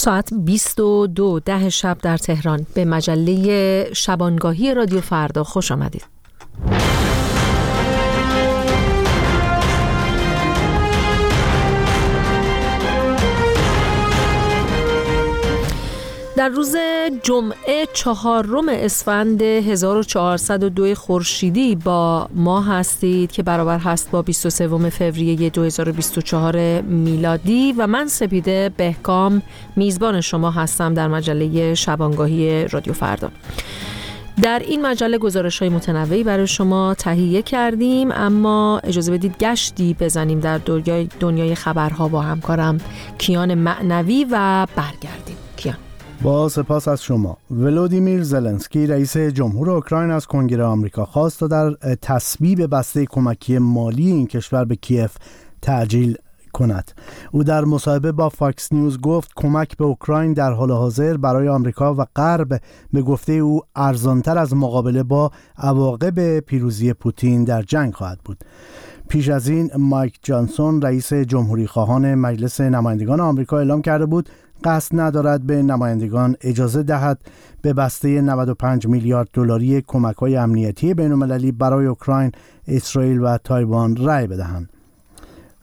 ساعت 0.00 0.34
22 0.34 1.40
ده 1.40 1.68
شب 1.68 1.98
در 2.02 2.16
تهران 2.16 2.66
به 2.74 2.84
مجله 2.84 3.94
شبانگاهی 3.94 4.74
رادیو 4.74 5.00
فردا 5.00 5.44
خوش 5.44 5.72
آمدید. 5.72 6.04
در 16.36 16.48
روز 16.48 16.76
جمعه 17.22 17.86
چهارم 17.92 18.68
اسفند 18.68 19.42
1402 19.42 20.94
خورشیدی 20.94 21.76
با 21.76 22.28
ما 22.34 22.60
هستید 22.60 23.32
که 23.32 23.42
برابر 23.42 23.78
هست 23.78 24.10
با 24.10 24.22
23 24.22 24.90
فوریه 24.90 25.50
2024 25.50 26.80
میلادی 26.80 27.72
و 27.72 27.86
من 27.86 28.08
سپیده 28.08 28.70
بهکام 28.76 29.42
میزبان 29.76 30.20
شما 30.20 30.50
هستم 30.50 30.94
در 30.94 31.08
مجله 31.08 31.74
شبانگاهی 31.74 32.68
رادیو 32.68 32.92
فردا. 32.92 33.30
در 34.42 34.58
این 34.58 34.86
مجله 34.86 35.18
گزارش 35.18 35.58
های 35.58 35.68
متنوعی 35.68 36.24
برای 36.24 36.46
شما 36.46 36.94
تهیه 36.94 37.42
کردیم 37.42 38.12
اما 38.12 38.80
اجازه 38.84 39.12
بدید 39.12 39.38
گشتی 39.38 39.96
بزنیم 40.00 40.40
در 40.40 40.58
دنیای, 40.58 41.08
دنیای 41.20 41.54
خبرها 41.54 42.08
با 42.08 42.20
همکارم 42.20 42.78
کیان 43.18 43.54
معنوی 43.54 44.26
و 44.30 44.66
برگردیم. 44.76 45.39
با 46.22 46.48
سپاس 46.48 46.88
از 46.88 47.02
شما. 47.02 47.36
ولودیمیر 47.50 48.22
زلنسکی 48.22 48.86
رئیس 48.86 49.16
جمهور 49.16 49.70
اوکراین 49.70 50.10
از 50.10 50.26
کنگره 50.26 50.64
آمریکا 50.64 51.04
خواست 51.04 51.40
تا 51.40 51.46
در 51.46 51.70
تصویب 52.02 52.74
بسته 52.76 53.06
کمکی 53.06 53.58
مالی 53.58 54.06
این 54.06 54.26
کشور 54.26 54.64
به 54.64 54.76
کیف 54.76 55.16
تعجیل 55.62 56.16
کند. 56.52 56.92
او 57.32 57.44
در 57.44 57.64
مصاحبه 57.64 58.12
با 58.12 58.28
فاکس 58.28 58.72
نیوز 58.72 59.00
گفت 59.00 59.30
کمک 59.36 59.76
به 59.76 59.84
اوکراین 59.84 60.32
در 60.32 60.52
حال 60.52 60.70
حاضر 60.70 61.16
برای 61.16 61.48
آمریکا 61.48 61.94
و 61.94 62.06
غرب 62.16 62.60
به 62.92 63.02
گفته 63.02 63.32
او 63.32 63.60
ارزانتر 63.76 64.38
از 64.38 64.54
مقابله 64.54 65.02
با 65.02 65.30
عواقب 65.58 66.40
پیروزی 66.40 66.92
پوتین 66.92 67.44
در 67.44 67.62
جنگ 67.62 67.94
خواهد 67.94 68.18
بود. 68.24 68.44
پیش 69.08 69.28
از 69.28 69.48
این 69.48 69.70
مایک 69.78 70.18
جانسون 70.22 70.82
رئیس 70.82 71.12
جمهوری 71.12 71.66
خواهان 71.66 72.14
مجلس 72.14 72.60
نمایندگان 72.60 73.20
آمریکا 73.20 73.58
اعلام 73.58 73.82
کرده 73.82 74.06
بود 74.06 74.28
قصد 74.64 75.00
ندارد 75.00 75.42
به 75.42 75.62
نمایندگان 75.62 76.36
اجازه 76.40 76.82
دهد 76.82 77.20
به 77.62 77.72
بسته 77.72 78.20
95 78.20 78.86
میلیارد 78.86 79.28
دلاری 79.32 79.82
کمک 79.86 80.16
های 80.16 80.36
امنیتی 80.36 80.94
بین 80.94 81.12
المللی 81.12 81.52
برای 81.52 81.86
اوکراین، 81.86 82.32
اسرائیل 82.68 83.20
و 83.20 83.38
تایوان 83.38 83.96
رأی 83.96 84.26
بدهند. 84.26 84.68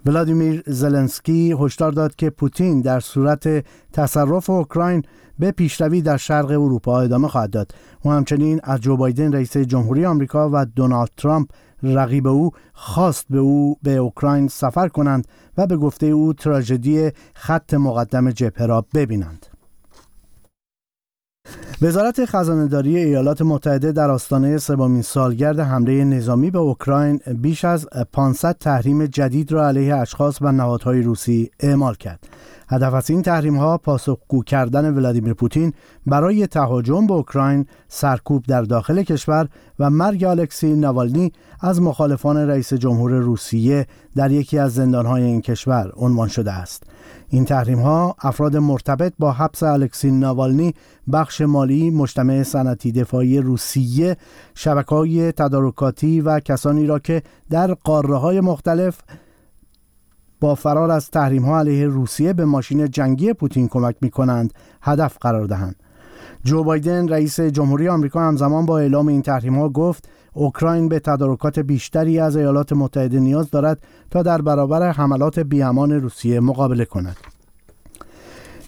ولادیمیر 0.06 0.64
زلنسکی 0.67 1.56
هشدار 1.59 1.92
داد 1.92 2.16
که 2.16 2.30
پوتین 2.30 2.81
در 2.81 3.00
صورت 3.00 3.66
تصرف 3.94 4.50
اوکراین 4.50 5.04
به 5.39 5.52
پیشروی 5.52 6.02
در 6.02 6.17
شرق 6.17 6.52
اروپا 6.52 7.02
ادامه 7.02 7.28
خواهد 7.28 7.50
داد 7.50 7.72
و 8.06 8.09
همچنین 8.09 8.59
از 8.64 8.82
جو 8.82 8.98
بایدن 8.98 9.34
رئیس 9.34 9.58
جمهوری 9.58 10.06
آمریکا 10.06 10.50
و 10.54 10.66
دونالد 10.66 11.09
ترامپ 11.17 11.50
رقیب 11.84 12.28
او 12.28 12.52
خواست 12.73 13.26
به 13.30 13.39
او 13.39 13.78
به 13.84 13.95
اوکراین 13.95 14.48
سفر 14.48 14.88
کنند 14.88 15.28
و 15.58 15.67
به 15.67 15.77
گفته 15.77 16.05
او 16.05 16.33
تراژدی 16.33 17.11
خط 17.33 17.73
مقدم 17.73 18.31
جبهه 18.31 18.66
را 18.66 18.86
ببینند. 18.94 19.47
وزارت 21.81 22.26
خزانهداری 22.26 22.98
ایالات 22.98 23.42
متحده 23.42 23.92
در 23.92 24.09
آستانه 24.09 24.58
سومین 24.58 25.02
سالگرد 25.02 25.59
حمله 25.59 26.04
نظامی 26.04 26.52
به 26.52 26.59
اوکراین 26.59 27.20
بیش 27.42 27.66
از 27.66 27.88
500 28.14 28.58
تحریم 28.59 29.06
جدید 29.06 29.52
را 29.52 29.67
علیه 29.67 29.95
اشخاص 29.95 30.38
و 30.42 30.52
نهادهای 30.52 31.02
روسی 31.02 31.52
اعمال 31.59 31.95
کرد. 31.95 32.20
هدف 32.70 32.94
از 32.94 33.09
این 33.09 33.22
تحریم 33.22 33.58
ها 33.58 33.78
پاسخگو 33.78 34.44
کردن 34.44 34.94
ولادیمیر 34.94 35.34
پوتین 35.34 35.73
برای 36.06 36.48
تهاجم 36.48 37.08
به 37.08 37.14
اوکراین، 37.14 37.66
سرکوب 37.88 38.44
در 38.48 38.61
داخل 38.61 39.04
کشور 39.04 39.48
و 39.80 39.89
مرگ 39.89 40.23
الکسی 40.23 40.76
نوالنی 40.76 41.32
از 41.61 41.82
مخالفان 41.82 42.38
رئیس 42.38 42.73
جمهور 42.73 43.11
روسیه 43.11 43.88
در 44.16 44.32
یکی 44.32 44.60
از 44.60 44.73
زندانهای 44.73 45.23
این 45.23 45.42
کشور 45.42 45.92
عنوان 45.95 46.27
شده 46.27 46.52
است. 46.52 46.83
این 47.30 47.45
تحریم 47.45 47.80
ها 47.80 48.15
افراد 48.21 48.58
مرتبط 48.58 49.14
با 49.20 49.32
حبس 49.32 49.64
الکسی 49.64 50.11
نوالنی 50.11 50.73
بخش 51.14 51.42
مالی 51.42 51.89
مجتمع 51.89 52.43
صنعتی 52.43 52.92
دفاعی 52.92 53.39
روسیه 53.39 54.17
شبکه 54.55 54.95
های 54.95 55.32
تدارکاتی 55.32 56.21
و 56.21 56.39
کسانی 56.39 56.86
را 56.86 56.99
که 56.99 57.23
در 57.49 57.73
قاره 57.73 58.15
های 58.15 58.39
مختلف 58.39 59.02
با 60.39 60.55
فرار 60.55 60.92
از 60.92 61.11
تحریم 61.11 61.45
ها 61.45 61.60
علیه 61.60 61.88
روسیه 61.88 62.33
به 62.33 62.45
ماشین 62.45 62.92
جنگی 62.92 63.33
پوتین 63.33 63.67
کمک 63.67 63.95
می 64.02 64.09
کنند 64.09 64.54
هدف 64.82 65.17
قرار 65.21 65.45
دهند. 65.45 65.76
جو 66.44 66.64
بایدن 66.64 67.08
رئیس 67.08 67.39
جمهوری 67.39 67.88
آمریکا 67.88 68.21
همزمان 68.21 68.65
با 68.65 68.80
اعلام 68.80 69.08
این 69.08 69.21
تحریم 69.21 69.59
ها 69.59 69.70
گفت 69.70 70.09
اوکراین 70.37 70.89
به 70.89 70.99
تدارکات 70.99 71.59
بیشتری 71.59 72.20
از 72.20 72.36
ایالات 72.36 72.73
متحده 72.73 73.20
نیاز 73.20 73.49
دارد 73.49 73.80
تا 74.11 74.23
در 74.23 74.42
برابر 74.42 74.92
حملات 74.92 75.39
بیامان 75.39 75.92
روسیه 75.92 76.39
مقابله 76.39 76.86
کند. 76.86 77.17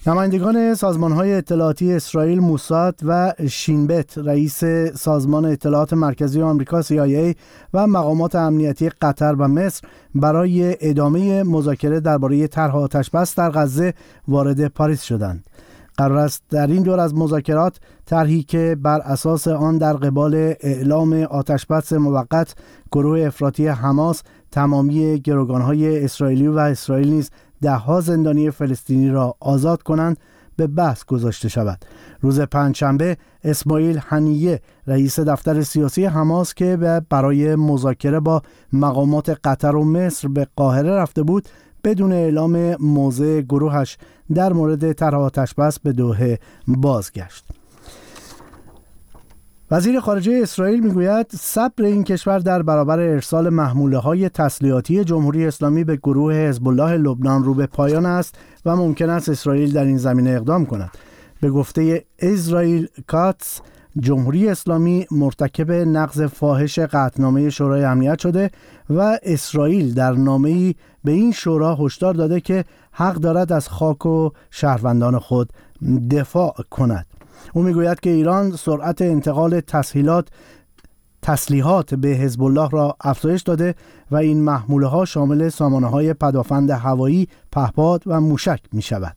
نمایندگان 0.06 0.74
سازمان 0.74 1.12
های 1.12 1.32
اطلاعاتی 1.32 1.92
اسرائیل 1.92 2.40
موساد 2.40 3.00
و 3.06 3.32
شینبت 3.48 4.18
رئیس 4.18 4.64
سازمان 4.94 5.44
اطلاعات 5.44 5.92
مرکزی 5.92 6.42
آمریکا 6.42 6.82
CIA 6.82 7.36
و 7.74 7.86
مقامات 7.86 8.34
امنیتی 8.34 8.88
قطر 8.88 9.34
و 9.38 9.48
مصر 9.48 9.88
برای 10.14 10.76
ادامه 10.80 11.42
مذاکره 11.42 12.00
درباره 12.00 12.46
طرح 12.46 12.76
آتش 12.76 13.10
بس 13.10 13.34
در 13.34 13.50
غزه 13.50 13.94
وارد 14.28 14.66
پاریس 14.66 15.02
شدند. 15.02 15.44
قرار 16.00 16.18
است 16.18 16.42
در 16.50 16.66
این 16.66 16.82
دور 16.82 17.00
از 17.00 17.14
مذاکرات 17.14 17.80
طرحی 18.06 18.42
که 18.42 18.76
بر 18.82 19.00
اساس 19.00 19.48
آن 19.48 19.78
در 19.78 19.92
قبال 19.92 20.34
اعلام 20.60 21.12
آتش 21.12 21.66
بس 21.66 21.92
موقت 21.92 22.54
گروه 22.92 23.20
افراطی 23.20 23.66
حماس 23.68 24.22
تمامی 24.50 25.20
گروگانهای 25.20 26.04
اسرائیلی 26.04 26.48
و 26.48 26.58
اسرائیل 26.58 27.08
نیز 27.08 27.30
دهها 27.62 28.00
زندانی 28.00 28.50
فلسطینی 28.50 29.10
را 29.10 29.34
آزاد 29.40 29.82
کنند 29.82 30.18
به 30.56 30.66
بحث 30.66 31.04
گذاشته 31.04 31.48
شود. 31.48 31.84
روز 32.20 32.40
پنجشنبه 32.40 33.16
اسماعیل 33.44 34.00
هنیه 34.08 34.60
رئیس 34.86 35.20
دفتر 35.20 35.62
سیاسی 35.62 36.04
حماس 36.04 36.54
که 36.54 37.00
برای 37.10 37.56
مذاکره 37.56 38.20
با 38.20 38.42
مقامات 38.72 39.38
قطر 39.44 39.76
و 39.76 39.84
مصر 39.84 40.28
به 40.28 40.46
قاهره 40.56 40.90
رفته 40.90 41.22
بود 41.22 41.48
بدون 41.84 42.12
اعلام 42.12 42.76
موضع 42.80 43.40
گروهش 43.40 43.98
در 44.34 44.52
مورد 44.52 44.92
طرح 44.92 45.18
آتش 45.18 45.54
به 45.82 45.92
دوحه 45.92 46.38
بازگشت. 46.66 47.44
وزیر 49.70 50.00
خارجه 50.00 50.40
اسرائیل 50.42 50.80
می‌گوید 50.84 51.26
صبر 51.30 51.84
این 51.84 52.04
کشور 52.04 52.38
در 52.38 52.62
برابر 52.62 52.98
ارسال 52.98 53.48
محموله 53.48 53.98
های 53.98 54.28
تسلیحاتی 54.28 55.04
جمهوری 55.04 55.46
اسلامی 55.46 55.84
به 55.84 55.96
گروه 55.96 56.34
حزب 56.34 56.68
الله 56.68 56.96
لبنان 56.96 57.44
رو 57.44 57.54
به 57.54 57.66
پایان 57.66 58.06
است 58.06 58.34
و 58.66 58.76
ممکن 58.76 59.10
است 59.10 59.28
اسرائیل 59.28 59.72
در 59.72 59.84
این 59.84 59.96
زمینه 59.96 60.30
اقدام 60.30 60.66
کند. 60.66 60.90
به 61.40 61.50
گفته 61.50 62.04
اسرائیل 62.18 62.88
کاتس 63.06 63.60
جمهوری 63.98 64.48
اسلامی 64.48 65.06
مرتکب 65.10 65.72
نقض 65.72 66.22
فاحش 66.22 66.78
قطعنامه 66.78 67.50
شورای 67.50 67.84
امنیت 67.84 68.18
شده 68.18 68.50
و 68.90 69.18
اسرائیل 69.22 69.94
در 69.94 70.12
نامه‌ای 70.12 70.74
به 71.04 71.12
این 71.12 71.32
شورا 71.32 71.74
هشدار 71.74 72.14
داده 72.14 72.40
که 72.40 72.64
حق 72.92 73.14
دارد 73.14 73.52
از 73.52 73.68
خاک 73.68 74.06
و 74.06 74.30
شهروندان 74.50 75.18
خود 75.18 75.52
دفاع 76.10 76.54
کند 76.70 77.06
او 77.52 77.62
می‌گوید 77.62 78.00
که 78.00 78.10
ایران 78.10 78.50
سرعت 78.50 79.02
انتقال 79.02 79.60
تسهیلات 79.60 80.28
تسلیحات 81.22 81.94
به 81.94 82.08
حزب 82.08 82.42
الله 82.42 82.68
را 82.68 82.96
افزایش 83.00 83.42
داده 83.42 83.74
و 84.10 84.16
این 84.16 84.42
محموله 84.42 84.86
ها 84.86 85.04
شامل 85.04 85.48
سامانه 85.48 85.86
های 85.86 86.14
پدافند 86.14 86.70
هوایی، 86.70 87.28
پهپاد 87.52 88.02
و 88.06 88.20
موشک 88.20 88.60
می 88.72 88.82
شود. 88.82 89.16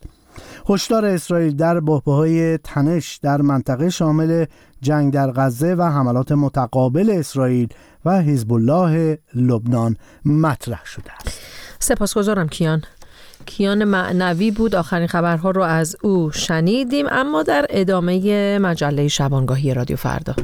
هشدار 0.70 1.06
اسرائیل 1.06 1.56
در 1.56 1.80
بحبه 1.80 2.60
تنش 2.64 3.20
در 3.22 3.42
منطقه 3.42 3.90
شامل 3.90 4.46
جنگ 4.82 5.14
در 5.14 5.32
غزه 5.32 5.76
و 5.76 5.82
حملات 5.82 6.32
متقابل 6.32 7.10
اسرائیل 7.10 7.68
و 8.06 8.22
حزب 8.22 8.54
الله 8.54 9.20
لبنان 9.36 9.98
مطرح 10.26 10.86
شده 10.86 11.12
است. 11.26 11.40
سپاسگزارم 11.80 12.48
کیان. 12.48 12.82
کیان 13.46 13.84
معنوی 13.84 14.52
بود 14.52 14.76
آخرین 14.76 15.08
خبرها 15.08 15.52
رو 15.52 15.62
از 15.62 15.96
او 16.04 16.32
شنیدیم 16.32 17.06
اما 17.10 17.44
در 17.44 17.66
ادامه 17.70 18.60
مجله 18.60 19.08
شبانگاهی 19.08 19.74
رادیو 19.74 19.98
فردا 19.98 20.36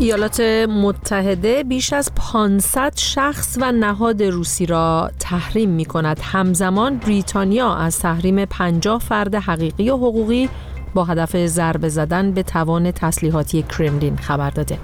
ایالات 0.00 0.40
متحده 0.68 1.64
بیش 1.64 1.92
از 1.92 2.12
500 2.16 2.92
شخص 2.96 3.58
و 3.60 3.72
نهاد 3.72 4.22
روسی 4.22 4.66
را 4.66 5.10
تحریم 5.18 5.70
می 5.70 5.84
کند. 5.84 6.20
همزمان 6.22 6.96
بریتانیا 6.96 7.74
از 7.74 7.98
تحریم 7.98 8.44
50 8.44 8.98
فرد 8.98 9.34
حقیقی 9.34 9.90
و 9.90 9.96
حقوقی 9.96 10.48
با 10.94 11.04
هدف 11.04 11.46
ضربه 11.46 11.88
زدن 11.88 12.32
به 12.32 12.42
توان 12.42 12.90
تسلیحاتی 12.90 13.62
کرملین 13.62 14.16
خبر 14.16 14.50
داده. 14.50 14.78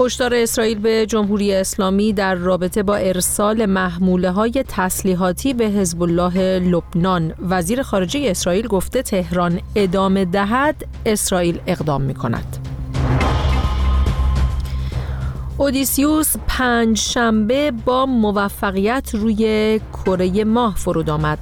هشدار 0.00 0.34
اسرائیل 0.34 0.78
به 0.78 1.06
جمهوری 1.06 1.54
اسلامی 1.54 2.12
در 2.12 2.34
رابطه 2.34 2.82
با 2.82 2.96
ارسال 2.96 3.66
محموله 3.66 4.30
های 4.30 4.64
تسلیحاتی 4.68 5.54
به 5.54 5.64
حزب 5.64 6.02
الله 6.02 6.58
لبنان. 6.58 7.34
وزیر 7.48 7.82
خارجه 7.82 8.20
اسرائیل 8.24 8.66
گفته 8.66 9.02
تهران 9.02 9.60
ادامه 9.76 10.24
دهد 10.24 10.86
اسرائیل 11.06 11.60
اقدام 11.66 12.02
می 12.02 12.14
کند 12.14 12.58
اودیسیوس 15.58 16.36
پنج 16.48 16.98
شنبه 16.98 17.72
با 17.84 18.06
موفقیت 18.06 19.10
روی 19.14 19.80
کره 19.92 20.44
ماه 20.44 20.76
فرود 20.76 21.10
آمد. 21.10 21.38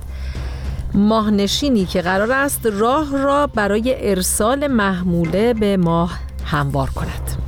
ماهنشینی 0.95 1.85
که 1.85 2.03
قرار 2.03 2.33
است 2.33 2.67
راه 2.67 3.17
را 3.17 3.47
برای 3.47 4.11
ارسال 4.11 4.67
محموله 4.67 5.55
به 5.55 5.77
ماه 5.77 6.19
هموار 6.45 6.91
کند. 6.91 7.48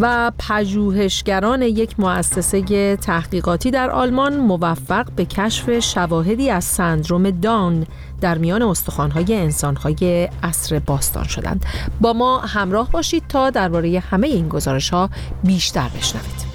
و 0.00 0.32
پژوهشگران 0.38 1.62
یک 1.62 2.00
مؤسسه 2.00 2.96
تحقیقاتی 2.96 3.70
در 3.70 3.90
آلمان 3.90 4.36
موفق 4.36 5.06
به 5.16 5.24
کشف 5.24 5.78
شواهدی 5.78 6.50
از 6.50 6.64
سندروم 6.64 7.30
دان 7.30 7.86
در 8.20 8.38
میان 8.38 8.62
استخوان‌های 8.62 9.34
انسان‌های 9.34 10.28
عصر 10.42 10.78
باستان 10.78 11.24
شدند. 11.24 11.66
با 12.00 12.12
ما 12.12 12.38
همراه 12.38 12.90
باشید 12.90 13.22
تا 13.28 13.50
درباره 13.50 14.02
همه 14.10 14.26
این 14.26 14.48
گزارش‌ها 14.48 15.10
بیشتر 15.44 15.88
بشنوید. 15.88 16.49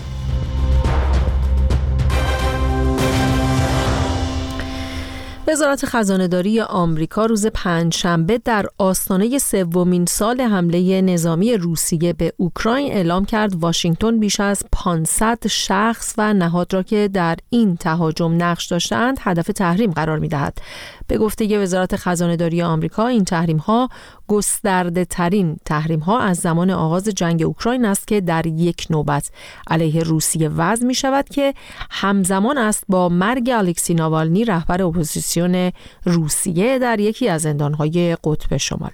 وزارت 5.47 5.85
خزانهداری 5.85 6.61
آمریکا 6.61 7.25
روز 7.25 7.47
پنجشنبه 7.47 8.37
در 8.37 8.65
آستانه 8.77 9.37
سومین 9.37 10.05
سال 10.05 10.41
حمله 10.41 11.01
نظامی 11.01 11.53
روسیه 11.57 12.13
به 12.13 12.33
اوکراین 12.37 12.91
اعلام 12.91 13.25
کرد 13.25 13.55
واشنگتن 13.55 14.19
بیش 14.19 14.39
از 14.39 14.63
500 14.71 15.47
شخص 15.47 16.13
و 16.17 16.33
نهاد 16.33 16.73
را 16.73 16.83
که 16.83 17.09
در 17.13 17.37
این 17.49 17.75
تهاجم 17.75 18.43
نقش 18.43 18.65
داشتند 18.65 19.17
هدف 19.21 19.47
تحریم 19.47 19.91
قرار 19.91 20.19
می‌دهد. 20.19 20.57
به 21.07 21.17
گفته 21.17 21.59
وزارت 21.59 21.95
خزانهداری 21.95 22.61
آمریکا 22.61 23.07
این 23.07 23.23
تحریم 23.25 23.57
ها 23.57 23.89
گسترده 24.27 25.05
ترین 25.05 25.57
تحریم 25.65 25.99
ها 25.99 26.19
از 26.19 26.37
زمان 26.37 26.69
آغاز 26.71 27.03
جنگ 27.03 27.43
اوکراین 27.43 27.85
است 27.85 28.07
که 28.07 28.21
در 28.21 28.47
یک 28.47 28.87
نوبت 28.89 29.31
علیه 29.67 30.03
روسیه 30.03 30.49
وضع 30.49 30.85
می 30.85 30.95
شود 30.95 31.29
که 31.29 31.53
همزمان 31.91 32.57
است 32.57 32.83
با 32.89 33.09
مرگ 33.09 33.49
الکسی 33.53 33.93
ناوالنی 33.93 34.45
رهبر 34.45 34.81
اپوزیسیون 34.81 35.71
روسیه 36.05 36.79
در 36.79 36.99
یکی 36.99 37.29
از 37.29 37.41
زندانهای 37.41 38.17
قطب 38.23 38.57
شمال. 38.57 38.91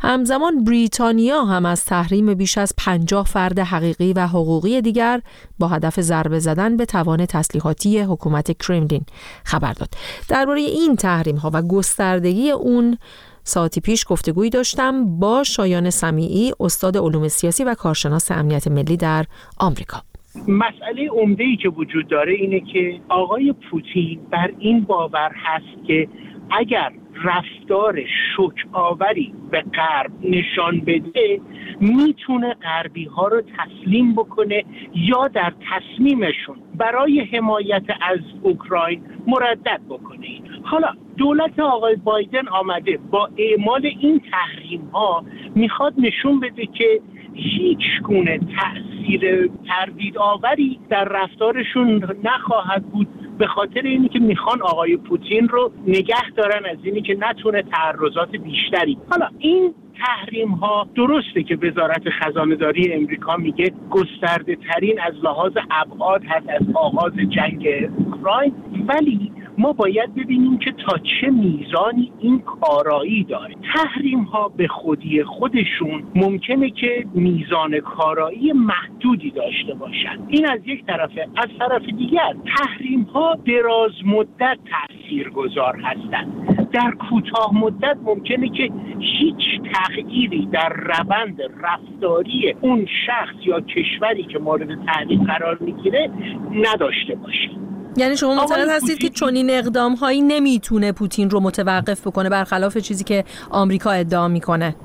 همزمان 0.00 0.64
بریتانیا 0.64 1.44
هم 1.44 1.66
از 1.66 1.84
تحریم 1.84 2.34
بیش 2.34 2.58
از 2.58 2.74
50 2.78 3.24
فرد 3.24 3.58
حقیقی 3.58 4.12
و 4.12 4.26
حقوقی 4.26 4.80
دیگر 4.80 5.20
با 5.58 5.68
هدف 5.68 6.00
ضربه 6.00 6.38
زدن 6.38 6.76
به 6.76 6.86
توان 6.86 7.26
تسلیحاتی 7.26 8.00
حکومت 8.00 8.58
کرملین 8.58 9.04
خبر 9.44 9.72
داد. 9.72 9.88
درباره 10.28 10.60
این 10.60 10.96
تحریم 10.96 11.36
ها 11.42 11.50
و 11.54 11.62
گستردگی 11.62 12.50
اون 12.50 12.98
ساعتی 13.44 13.80
پیش 13.80 14.04
گفتگویی 14.08 14.50
داشتم 14.50 15.18
با 15.18 15.42
شایان 15.44 15.90
سمیعی 15.90 16.52
استاد 16.60 16.96
علوم 16.96 17.28
سیاسی 17.28 17.64
و 17.64 17.74
کارشناس 17.74 18.30
امنیت 18.30 18.68
ملی 18.68 18.96
در 18.96 19.24
آمریکا. 19.60 20.02
مسئله 20.48 21.08
عمده 21.10 21.44
ای 21.44 21.56
که 21.56 21.68
وجود 21.68 22.08
داره 22.08 22.32
اینه 22.32 22.60
که 22.60 23.00
آقای 23.08 23.54
پوتین 23.70 24.20
بر 24.30 24.52
این 24.58 24.80
باور 24.80 25.32
هست 25.34 25.86
که 25.86 26.08
اگر 26.50 26.92
رفتار 27.24 28.00
شک 28.06 28.66
آوری 28.72 29.34
به 29.50 29.60
غرب 29.60 30.10
نشان 30.22 30.80
بده 30.80 31.40
می‌تونه 31.80 32.54
غربی 32.54 33.04
ها 33.04 33.28
رو 33.28 33.42
تسلیم 33.58 34.14
بکنه 34.14 34.64
یا 34.94 35.28
در 35.28 35.52
تصمیمشون 35.70 36.56
برای 36.74 37.20
حمایت 37.20 37.84
از 38.00 38.18
اوکراین 38.42 39.02
مردد 39.26 39.80
بکنه. 39.88 40.28
حالا 40.62 40.88
دولت 41.16 41.58
آقای 41.58 41.96
بایدن 41.96 42.48
آمده 42.48 42.98
با 43.10 43.28
اعمال 43.36 43.86
این 44.00 44.20
تحریم 44.30 44.90
ها 44.92 45.24
می‌خواد 45.54 45.94
نشون 45.98 46.40
بده 46.40 46.66
که 46.66 47.00
هیچ 47.34 48.02
گونه 48.02 48.38
تاثیر 48.38 49.50
تردید 49.68 50.18
آوری 50.18 50.78
در 50.88 51.04
رفتارشون 51.04 52.04
نخواهد 52.24 52.82
بود. 52.82 53.08
به 53.42 53.48
خاطر 53.48 53.80
اینی 53.84 54.08
که 54.08 54.18
می‌خوان 54.18 54.62
آقای 54.62 54.96
پوتین 54.96 55.48
رو 55.48 55.72
نگه 55.86 56.30
دارن 56.36 56.66
از 56.66 56.78
اینی 56.82 57.02
که 57.02 57.16
نتونه 57.20 57.62
تعرضات 57.62 58.30
بیشتری 58.30 58.98
حالا 59.10 59.28
این 59.38 59.74
تحریم 60.04 60.48
ها 60.48 60.86
درسته 60.94 61.42
که 61.42 61.56
وزارت 61.56 62.02
خزانه 62.10 62.54
داری 62.54 62.92
امریکا 62.92 63.36
میگه 63.36 63.72
گسترده 63.90 64.56
ترین 64.56 65.00
از 65.00 65.14
لحاظ 65.22 65.52
ابعاد 65.70 66.22
هست 66.24 66.48
از 66.48 66.62
آغاز 66.74 67.12
جنگ 67.28 67.90
اوکراین 67.96 68.54
ولی 68.88 69.32
ما 69.62 69.72
باید 69.72 70.14
ببینیم 70.14 70.58
که 70.58 70.72
تا 70.72 70.98
چه 70.98 71.30
میزانی 71.30 72.12
این 72.20 72.38
کارایی 72.40 73.24
داره. 73.24 73.54
تحریم 73.74 74.22
ها 74.22 74.48
به 74.48 74.68
خودی 74.68 75.24
خودشون 75.24 76.02
ممکنه 76.14 76.70
که 76.70 77.06
میزان 77.14 77.80
کارایی 77.80 78.52
محدودی 78.52 79.30
داشته 79.30 79.74
باشند 79.74 80.26
این 80.28 80.46
از 80.48 80.60
یک 80.64 80.86
طرفه. 80.86 81.28
از 81.36 81.48
طرف 81.58 81.82
دیگر 81.84 82.34
تحریم 82.56 83.02
ها 83.02 83.38
دراز 83.46 83.92
مدت 84.06 84.58
تأثیر 84.70 85.30
گذار 85.30 85.76
هستند 85.76 86.68
در 86.72 86.90
کوتاه 86.90 87.54
مدت 87.54 87.96
ممکنه 88.04 88.48
که 88.48 88.70
هیچ 88.98 89.60
تغییری 89.72 90.46
در 90.46 90.68
روند 90.68 91.38
رفتاری 91.62 92.54
اون 92.60 92.86
شخص 93.06 93.46
یا 93.46 93.60
کشوری 93.60 94.22
که 94.22 94.38
مورد 94.38 94.84
تحریم 94.86 95.24
قرار 95.24 95.58
می‌گیره 95.60 96.10
نداشته 96.52 97.14
باشه. 97.14 97.71
یعنی 97.96 98.16
شما 98.16 98.34
معتقد 98.34 98.68
هستید 98.68 98.98
که 98.98 99.08
چنین 99.08 99.50
اقدام 99.50 99.94
هایی 99.94 100.22
نمی‌تونه 100.22 100.92
پوتین 100.92 101.30
رو 101.30 101.40
متوقف 101.40 102.06
بکنه 102.06 102.28
برخلاف 102.28 102.78
چیزی 102.78 103.04
که 103.04 103.24
آمریکا 103.50 103.90
ادعا 103.90 104.28
می‌کنه. 104.28 104.76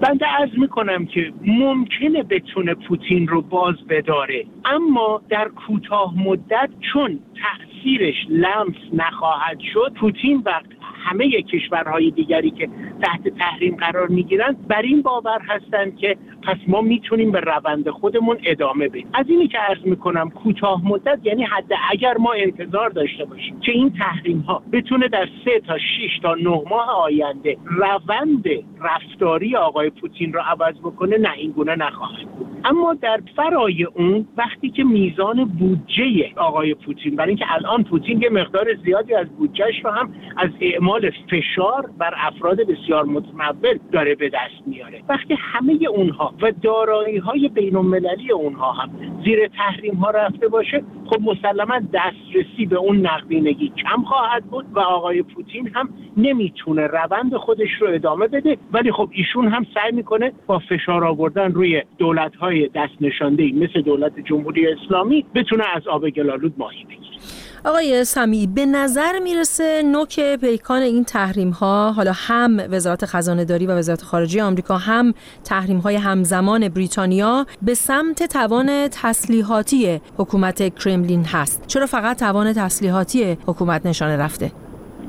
بنده 0.00 0.26
عرض 0.26 0.50
می‌کنم 0.58 1.06
که 1.06 1.32
ممکنه 1.44 2.22
بتونه 2.22 2.74
پوتین 2.74 3.28
رو 3.28 3.42
باز 3.42 3.74
بداره. 3.88 4.44
اما 4.64 5.22
در 5.28 5.48
کوتاه 5.66 6.14
مدت 6.16 6.68
چون 6.92 7.18
تاثیرش 7.42 8.14
لمس 8.28 8.76
نخواهد 8.92 9.58
شد 9.72 9.92
پوتین 10.00 10.42
و 10.46 10.60
همه 11.04 11.42
کشورهای 11.42 12.10
دیگری 12.10 12.50
که 12.50 12.68
تحت 13.02 13.28
تحریم 13.38 13.76
قرار 13.76 14.08
می‌گیرند 14.08 14.68
بر 14.68 14.82
این 14.82 15.02
باور 15.02 15.40
هستند 15.48 15.96
که 15.96 16.16
پس 16.46 16.56
ما 16.66 16.80
می‌تونیم 16.80 17.30
به 17.30 17.40
روند 17.40 17.90
خودمون 17.90 18.38
ادامه 18.44 18.88
بدیم. 18.88 19.08
از 19.14 19.26
اینی 19.28 19.48
که 19.48 19.58
عرض 19.58 19.84
می‌کنم 19.84 20.30
کوتاه 20.30 20.88
مدت 20.88 21.18
یعنی 21.22 21.44
حد 21.44 21.72
اگر 21.90 22.16
ما 22.16 22.32
انتظار 22.32 22.90
داشته 22.90 23.24
باشیم 23.24 23.60
که 23.60 23.72
این 23.72 23.92
تحریم 23.98 24.38
ها 24.38 24.62
بتونه 24.72 25.08
در 25.08 25.28
سه 25.44 25.60
تا 25.60 25.78
6 25.78 26.18
تا 26.22 26.34
9 26.34 26.62
ماه 26.70 26.88
آینده 26.88 27.56
روند 27.64 28.44
رفتاری 28.80 29.56
آقای 29.56 29.90
پوتین 29.90 30.32
رو 30.32 30.40
عوض 30.40 30.74
بکنه 30.78 31.18
نه 31.18 31.32
این 31.32 31.50
گونه 31.50 31.76
نخواهد 31.76 32.26
بود. 32.26 32.46
اما 32.64 32.94
در 32.94 33.20
فرای 33.36 33.84
اون 33.84 34.28
وقتی 34.36 34.70
که 34.70 34.84
میزان 34.84 35.44
بودجه 35.44 36.32
آقای 36.36 36.74
پوتین 36.74 37.16
برای 37.16 37.28
اینکه 37.28 37.44
الان 37.48 37.84
پوتین 37.84 38.22
یه 38.22 38.28
مقدار 38.28 38.74
زیادی 38.84 39.14
از 39.14 39.28
بودجهش 39.28 39.84
رو 39.84 39.90
هم 39.90 40.14
از 40.36 40.50
اعمال 40.60 41.10
فشار 41.30 41.90
بر 41.98 42.14
افراد 42.16 42.60
بسیار 42.60 43.04
متمول 43.04 43.78
داره 43.92 44.14
به 44.14 44.28
دست 44.28 44.66
میاره. 44.66 45.02
وقتی 45.08 45.34
همه 45.38 45.78
اونها 45.90 46.33
و 46.42 46.52
دارایی 46.62 47.16
های 47.16 47.48
بین 47.48 47.76
المللی 47.76 48.32
اونها 48.32 48.72
هم. 48.72 48.90
زیر 49.24 49.48
تحریم 49.48 49.94
ها 49.94 50.10
رفته 50.10 50.48
باشه 50.48 50.82
خب 51.06 51.20
مسلما 51.20 51.80
دسترسی 51.92 52.66
به 52.66 52.76
اون 52.76 53.06
نقدینگی 53.06 53.68
کم 53.68 54.02
خواهد 54.02 54.44
بود 54.44 54.64
و 54.72 54.80
آقای 54.80 55.22
پوتین 55.22 55.70
هم 55.74 55.88
نمی‌تونه 56.16 56.86
روند 56.86 57.36
خودش 57.36 57.70
رو 57.80 57.88
ادامه 57.88 58.26
بده. 58.28 58.56
ولی 58.72 58.92
خب 58.92 59.08
ایشون 59.12 59.48
هم 59.48 59.66
سعی 59.74 59.92
می‌کنه 59.92 60.32
با 60.46 60.58
فشار 60.58 61.04
آوردن 61.04 61.52
روی 61.52 61.82
دولت 61.98 62.36
های 62.36 62.68
دست 62.74 62.94
نشانده 63.00 63.52
مثل 63.52 63.82
دولت 63.82 64.20
جمهوری 64.20 64.66
اسلامی 64.68 65.24
بتونه 65.34 65.64
از 65.76 65.88
آب 65.88 66.08
گلالود 66.10 66.54
ماهی 66.58 66.84
بگیره. 66.84 67.18
آقای 67.66 68.04
سمی 68.04 68.46
به 68.46 68.66
نظر 68.66 69.18
می‌رسه 69.18 69.82
نوک 69.82 70.20
پیکان 70.20 70.82
این 70.82 71.04
تحریم 71.04 71.50
ها 71.50 71.92
حالا 71.92 72.12
هم 72.14 72.60
وزارت 72.70 73.06
خزانه 73.06 73.44
داری 73.44 73.66
و 73.66 73.70
وزارت 73.70 74.02
خارجه 74.02 74.42
آمریکا 74.42 74.76
هم 74.78 75.14
تحریم 75.44 75.78
های 75.78 75.96
همزمان 75.96 76.68
بریتانیا 76.68 77.46
به 77.62 77.74
سمت 77.74 78.22
توان 78.22 78.88
تسلیحاتی 78.88 80.00
حکومت 80.16 80.78
کرملین 80.78 81.24
هست. 81.24 81.62
چرا 81.66 81.86
فقط 81.86 82.18
توان 82.18 82.52
تسلیحاتی 82.52 83.38
حکومت 83.46 83.86
نشانه 83.86 84.16
رفته؟ 84.16 84.52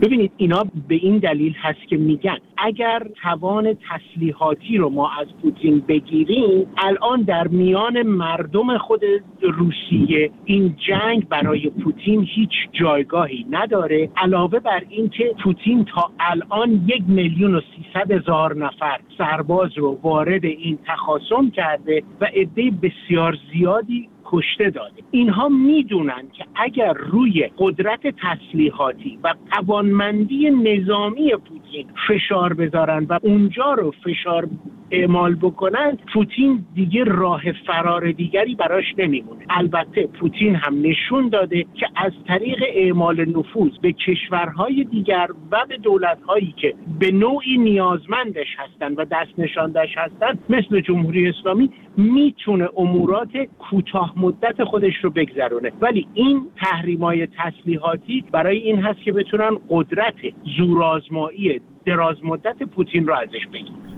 ببینید 0.02 0.32
اینا 0.38 0.64
به 0.88 0.96
این 0.96 1.18
دلیل 1.18 1.54
هست 1.62 1.88
که 1.90 1.98
میگن 1.98 2.38
اگر 2.58 3.08
توان 3.22 3.78
تسلیحاتی 3.90 4.78
رو 4.78 4.90
ما 4.90 5.12
از 5.22 5.28
پوتین 5.42 5.80
بگیریم 5.80 6.68
الان 6.78 7.22
در 7.22 7.48
میان 7.48 8.02
مردم 8.04 8.78
خود 8.78 9.02
روسیه 9.42 10.32
این 10.46 10.76
جنگ 10.88 11.28
برای 11.28 11.70
پوتین 11.70 12.28
هیچ 12.36 12.52
جایگاهی 12.72 13.46
نداره 13.50 14.10
علاوه 14.18 14.60
بر 14.60 14.84
اینکه 14.90 15.36
پوتین 15.44 15.86
تا 15.86 16.12
الان 16.20 16.86
یک 16.88 17.04
میلیون 17.08 17.56
و 17.56 17.62
سیصد 17.76 18.12
هزار 18.12 18.56
نفر 18.58 19.00
سرباز 19.18 19.78
رو 19.78 20.00
وارد 20.04 20.46
این 20.46 20.80
تخاصم 20.88 21.50
کرده 21.50 22.04
و 22.22 22.26
عده 22.26 22.72
بسیار 22.72 23.38
زیادی 23.54 24.10
کشته 24.26 24.70
داده 24.70 25.04
اینها 25.12 25.50
می‌دونن 25.50 26.24
که 26.34 26.46
اگر 26.56 26.94
روی 26.94 27.50
قدرت 27.58 28.02
تسلیحاتی 28.08 29.20
و 29.24 29.34
توانمندی 29.52 30.50
نظامی 30.50 31.32
پوتین 31.32 31.88
فشار 32.08 32.54
بذارن 32.54 33.06
و 33.10 33.20
اونجا 33.24 33.74
رو 33.74 33.94
فشار 34.04 34.48
اعمال 34.92 35.36
بکنن 35.36 35.98
پوتین 36.14 36.66
دیگه 36.76 37.04
راه 37.04 37.42
فرار 37.68 38.12
دیگری 38.12 38.56
براش 38.56 38.86
نمیمونه. 38.98 39.46
البته 39.50 40.08
پوتین 40.08 40.56
هم 40.56 40.82
نشون 40.82 41.30
داده 41.30 41.66
که 41.74 41.88
از 41.96 42.12
طریق 42.28 42.64
اعمال 42.74 43.26
نفوذ 43.30 43.78
به 43.82 43.92
کشورهای 43.92 44.84
دیگر 44.84 45.28
و 45.52 45.66
به 45.70 45.78
دولتهایی 45.78 46.54
که 46.58 46.74
به 47.00 47.12
نوعی 47.12 47.58
نیازمندش 47.58 48.48
هستن 48.58 48.94
و 48.94 49.06
دست 49.06 49.40
نشاندش 49.40 49.90
هستن 49.98 50.40
مثل 50.50 50.82
جمهوری 50.82 51.30
اسلامی 51.30 51.70
می‌تونه 51.98 52.70
امورات 52.78 53.30
کوتاه 53.60 54.14
مدت 54.18 54.64
خودش 54.64 54.94
رو 55.04 55.10
بگذرونه. 55.10 55.72
ولی 55.82 56.08
این 56.14 56.48
تحریمای 56.62 57.28
تسلیحاتی 57.28 58.24
برای 58.32 58.58
این 58.58 58.84
هست 58.84 59.00
که 59.06 59.12
بتونن 59.12 59.58
قدرت 59.70 60.16
زورآزمایی 60.58 61.62
دراز 61.86 62.16
مدت 62.24 62.64
پوتین 62.64 63.08
رو 63.08 63.14
ازش 63.14 63.48
بگیرن. 63.54 63.98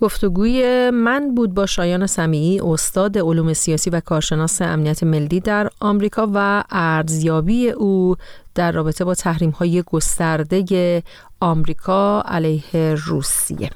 گفتگوی 0.00 0.90
من 0.94 1.34
بود 1.34 1.54
با 1.54 1.66
شایان 1.66 2.06
سمیعی 2.06 2.60
استاد 2.60 3.18
علوم 3.18 3.52
سیاسی 3.52 3.90
و 3.90 4.00
کارشناس 4.00 4.62
امنیت 4.62 5.02
ملی 5.02 5.40
در 5.40 5.68
آمریکا 5.80 6.30
و 6.34 6.64
ارزیابی 6.70 7.70
او 7.70 8.14
در 8.54 8.72
رابطه 8.72 9.04
با 9.04 9.14
تحریم 9.14 9.50
های 9.50 9.82
گسترده 9.86 11.02
آمریکا 11.40 12.22
علیه 12.26 12.94
روسیه. 13.06 13.70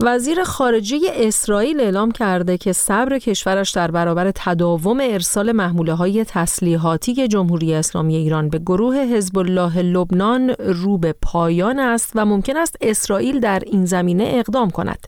وزیر 0.00 0.44
خارجه 0.44 0.98
اسرائیل 1.14 1.80
اعلام 1.80 2.10
کرده 2.10 2.58
که 2.58 2.72
صبر 2.72 3.18
کشورش 3.18 3.70
در 3.70 3.90
برابر 3.90 4.32
تداوم 4.34 4.98
ارسال 5.02 5.52
محموله 5.52 5.94
های 5.94 6.24
تسلیحاتی 6.24 7.28
جمهوری 7.28 7.74
اسلامی 7.74 8.16
ایران 8.16 8.48
به 8.48 8.58
گروه 8.58 8.96
حزب 8.96 9.38
الله 9.38 9.82
لبنان 9.82 10.50
رو 10.58 10.98
به 10.98 11.14
پایان 11.22 11.78
است 11.78 12.12
و 12.14 12.24
ممکن 12.24 12.56
است 12.56 12.76
اسرائیل 12.80 13.40
در 13.40 13.62
این 13.66 13.84
زمینه 13.84 14.24
اقدام 14.26 14.70
کند. 14.70 15.06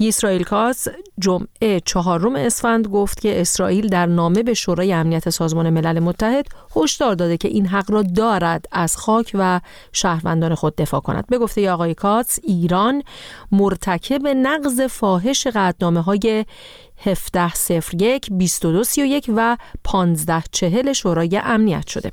اسرائیل 0.00 0.42
کاس 0.42 0.88
جمعه 1.18 1.80
چهارم 1.84 2.36
اسفند 2.36 2.86
گفت 2.86 3.20
که 3.20 3.40
اسرائیل 3.40 3.88
در 3.88 4.06
نامه 4.06 4.42
به 4.42 4.54
شورای 4.54 4.92
امنیت 4.92 5.30
سازمان 5.30 5.70
ملل 5.70 5.98
متحد 5.98 6.46
هشدار 6.76 7.14
داده 7.14 7.36
که 7.36 7.48
این 7.48 7.66
حق 7.66 7.90
را 7.90 8.02
دارد 8.02 8.66
از 8.72 8.96
خاک 8.96 9.30
و 9.34 9.60
شهروندان 9.92 10.54
خود 10.54 10.76
دفاع 10.76 11.00
کند. 11.00 11.26
به 11.26 11.38
گفته 11.38 11.70
آقای 11.70 11.94
کاتس 11.94 12.38
ایران 12.42 13.02
مرتکب 13.52 14.26
نقض 14.26 14.80
فاحش 14.80 15.46
قدنامه 15.46 16.00
های 16.00 16.44
1701 17.00 18.26
2231 18.30 19.30
و 19.36 19.56
1540 19.84 20.92
شورای 20.92 21.40
امنیت 21.44 21.86
شده. 21.86 22.12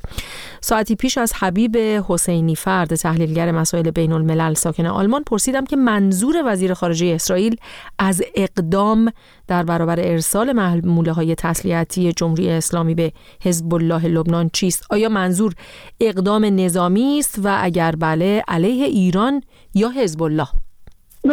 ساعتی 0.62 0.96
پیش 0.96 1.18
از 1.18 1.34
حبیب 1.34 1.77
حسینی 1.77 2.56
فرد 2.56 2.96
تحلیلگر 2.96 3.51
مسائل 3.51 3.92
بین 3.92 4.12
الملل 4.12 4.54
ساکن 4.54 4.86
آلمان 4.86 5.24
پرسیدم 5.24 5.65
که 5.65 5.75
منظور 5.75 6.44
وزیر 6.46 6.74
خارجه 6.74 7.08
اسرائیل 7.08 7.56
از 8.00 8.24
اقدام 8.36 9.12
در 9.48 9.63
برابر 9.63 10.00
ارسال 10.00 10.51
محموله 10.51 11.12
های 11.12 11.36
تسلیحاتی 11.36 12.13
جمهوری 12.13 12.50
اسلامی 12.50 12.96
به 12.96 13.12
حزب 13.42 13.74
الله 13.74 14.08
لبنان 14.08 14.50
چیست؟ 14.54 14.84
آیا 14.89 15.10
منظور 15.10 15.54
اقدام 16.00 16.46
نظامی 16.46 17.20
است 17.20 17.39
و 17.44 17.58
اگر 17.62 17.92
بله 17.96 18.44
علیه 18.48 18.86
ایران 18.86 19.42
یا 19.74 19.89
حزب 19.89 20.24
الله 20.24 20.48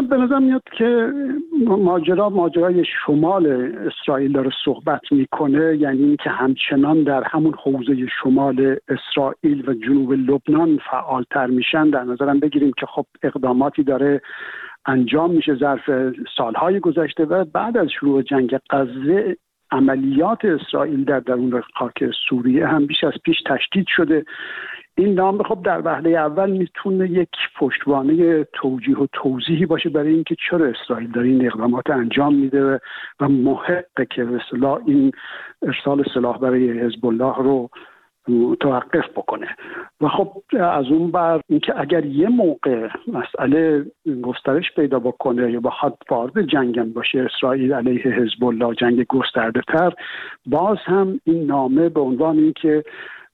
به 0.01 0.17
نظر 0.17 0.39
میاد 0.39 0.63
که 0.79 1.13
ماجرا 1.79 2.29
ماجرای 2.29 2.85
شمال 2.85 3.47
اسرائیل 3.87 4.33
داره 4.33 4.51
صحبت 4.65 5.13
می‌کنه. 5.13 5.77
یعنی 5.77 6.05
اینکه 6.05 6.31
همچنان 6.31 7.03
در 7.03 7.23
همون 7.25 7.55
حوزه 7.63 8.07
شمال 8.23 8.77
اسرائیل 8.89 9.69
و 9.69 9.75
جنوب 9.75 10.13
لبنان 10.13 10.79
فعالتر 10.91 11.47
میشن. 11.47 11.91
در 11.91 12.05
نظرم 12.05 12.41
بگیریم 12.41 12.73
که 12.79 12.87
خب 12.87 13.07
اقداماتی 13.23 13.83
داره 13.83 14.21
انجام 14.87 15.31
میشه 15.31 15.55
ظرف 15.55 15.91
سالهای 16.37 16.81
گذشته 16.81 17.25
و 17.25 17.45
بعد 17.45 17.77
از 17.77 17.89
شروع 17.91 18.23
جنگ 18.23 18.59
غزه 18.71 19.37
عملیات 19.71 20.45
اسرائیل 20.45 21.05
در 21.05 21.21
درون 21.21 21.63
خاک 21.75 22.05
سوریه 22.29 22.67
هم 22.67 22.87
بیش 22.87 23.05
از 23.05 23.13
پیش 23.25 23.37
تشدید 23.47 23.87
شده. 23.89 24.25
این 24.97 25.15
نام 25.15 25.43
خب 25.43 25.63
در 25.65 25.83
وهله 25.85 26.11
اول 26.11 26.51
می‌تونه 26.51 27.11
یک 27.11 27.29
پشتوانه 27.59 28.45
توجیه 28.45 28.99
و 28.99 29.07
توضیحی 29.13 29.67
باشه 29.67 29.89
برای 29.89 30.15
اینکه 30.15 30.37
چرا 30.51 30.67
اسرائیل 30.67 31.11
داره 31.11 31.29
این 31.29 31.47
اقدامات 31.47 31.91
انجام 31.91 32.35
میده 32.35 32.81
و 33.21 33.29
محقه 33.29 34.07
که 34.11 34.25
به 34.25 34.41
این 34.87 35.13
ارسال 35.63 36.05
سلاح 36.15 36.39
برای 36.39 36.81
حزب 36.81 37.07
الله 37.07 37.35
رو 37.37 37.71
متوقف 38.29 39.11
بکنه. 39.17 39.49
و 40.01 40.09
خب 40.09 40.43
از 40.61 40.87
اون 40.87 41.11
بر 41.11 41.41
اینکه 41.49 41.81
اگر 41.81 42.05
یه 42.05 42.29
موقع 42.29 42.89
مسئله 43.07 43.87
گسترش 44.23 44.73
پیدا 44.77 44.99
بکنه 44.99 45.53
یا 45.53 45.61
بخواد 45.61 45.99
وارد 46.11 46.43
جنگم 46.43 46.93
باشه 46.93 47.19
اسرائیل 47.19 47.73
علیه 47.73 48.03
حزب 48.03 48.45
الله 48.45 48.75
جنگ 48.75 49.07
گسترده 49.07 49.61
تر 49.69 49.93
باز 50.47 50.79
هم 50.85 51.21
این 51.25 51.47
نامه 51.47 51.89
به 51.89 52.01
عنوان 52.01 52.39
اینکه 52.39 52.85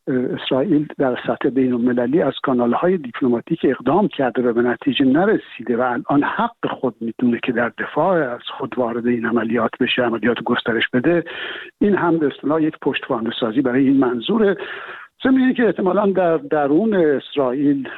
اسرائیل 0.09 0.87
در 0.99 1.19
سطح 1.27 1.49
بین 1.49 1.73
المللی 1.73 2.23
از 2.23 2.33
کانال 2.43 2.73
های 2.73 2.97
دیپلماتیک 2.97 3.61
اقدام 3.65 4.09
کرده 4.09 4.43
و 4.43 4.53
به 4.53 4.63
نتیجه 4.63 5.05
نرسیده 5.05 5.77
و 5.77 5.81
الان 5.81 6.23
حق 6.23 6.67
خود 6.81 6.95
می‌دونه 7.01 7.41
که 7.45 7.53
در 7.53 7.73
دفاع 7.79 8.35
از 8.35 8.41
خود 8.59 8.79
وارد 8.79 9.07
این 9.07 9.27
عملیات 9.27 9.71
بشه 9.81 10.03
عملیات 10.03 10.43
گسترش 10.45 10.89
بده. 10.93 11.25
این 11.81 11.95
هم 11.95 12.19
به 12.19 12.27
اصطلاح 12.27 12.63
یک 12.63 12.75
پشتوانه 12.83 13.31
سازی 13.41 13.61
برای 13.61 13.85
این 13.85 13.97
منظور. 13.97 14.57
ضمن 15.23 15.55
که 15.55 15.67
احتمالا 15.67 16.07
در 16.07 16.37
درون 16.37 16.95
اسرائیل 16.95 17.89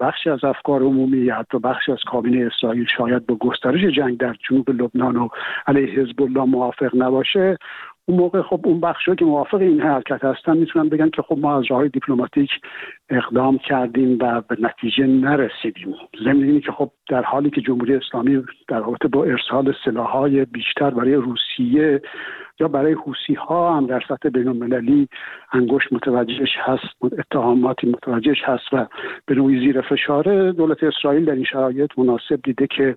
بخشی 0.00 0.30
از 0.30 0.44
افکار 0.44 0.82
عمومی 0.82 1.18
یا 1.18 1.34
حتی 1.34 1.58
بخشی 1.58 1.92
از 1.92 1.98
کابینه 2.06 2.46
اسرائیل 2.46 2.86
شاید 2.96 3.26
با 3.26 3.34
گسترش 3.34 3.80
جنگ 3.96 4.18
در 4.18 4.36
جنوب 4.48 4.70
لبنان 4.70 5.16
و 5.16 5.28
علیه 5.66 6.00
حزب 6.00 6.22
الله 6.22 6.44
موافق 6.44 6.90
نباشه. 6.94 7.58
اون 8.06 8.18
موقع 8.18 8.42
خب 8.42 8.60
اون 8.64 8.80
بخش 8.80 9.08
که 9.18 9.24
موافق 9.24 9.60
این 9.60 9.80
حرکت 9.80 10.24
هستن 10.24 10.56
می‌تونن 10.56 10.88
بگن 10.88 11.10
که 11.10 11.22
خب 11.22 11.38
ما 11.38 11.58
از 11.58 11.64
راه 11.68 11.88
دیپلماتیک 11.88 12.50
اقدام 13.10 13.58
کردیم 13.58 14.18
و 14.20 14.40
به 14.40 14.56
نتیجه 14.60 15.06
نرسیدیم. 15.06 15.94
ضمن 16.24 16.60
که 16.60 16.72
خب 16.72 16.90
در 17.08 17.22
حالی 17.22 17.50
که 17.50 17.60
جمهوری 17.60 17.94
اسلامی 17.94 18.42
در 18.68 18.80
رابطه 18.80 19.08
با 19.08 19.24
ارسال 19.24 19.74
سلاحهای 19.84 20.44
بیشتر 20.44 20.90
برای 20.90 21.14
روسیه 21.14 22.00
یا 22.60 22.68
حوسی 23.06 23.34
ها 23.34 23.76
هم 23.76 23.86
در 23.86 24.02
سطح 24.08 24.28
بین 24.28 24.48
المللی 24.48 25.08
انگشت 25.52 25.92
متوجهش 25.92 26.56
هست 26.58 27.18
اتهاماتی 27.18 27.86
متوجهش 27.86 28.42
هست 28.44 28.72
و 28.72 28.86
به 29.26 29.34
نوعی 29.34 29.60
زیر 29.60 29.80
فشاره 29.80 30.52
دولت 30.52 30.82
اسرائیل 30.82 31.24
در 31.24 31.34
این 31.34 31.44
شرایط 31.44 31.90
مناسب 31.98 32.40
دیده 32.44 32.66
که 32.66 32.96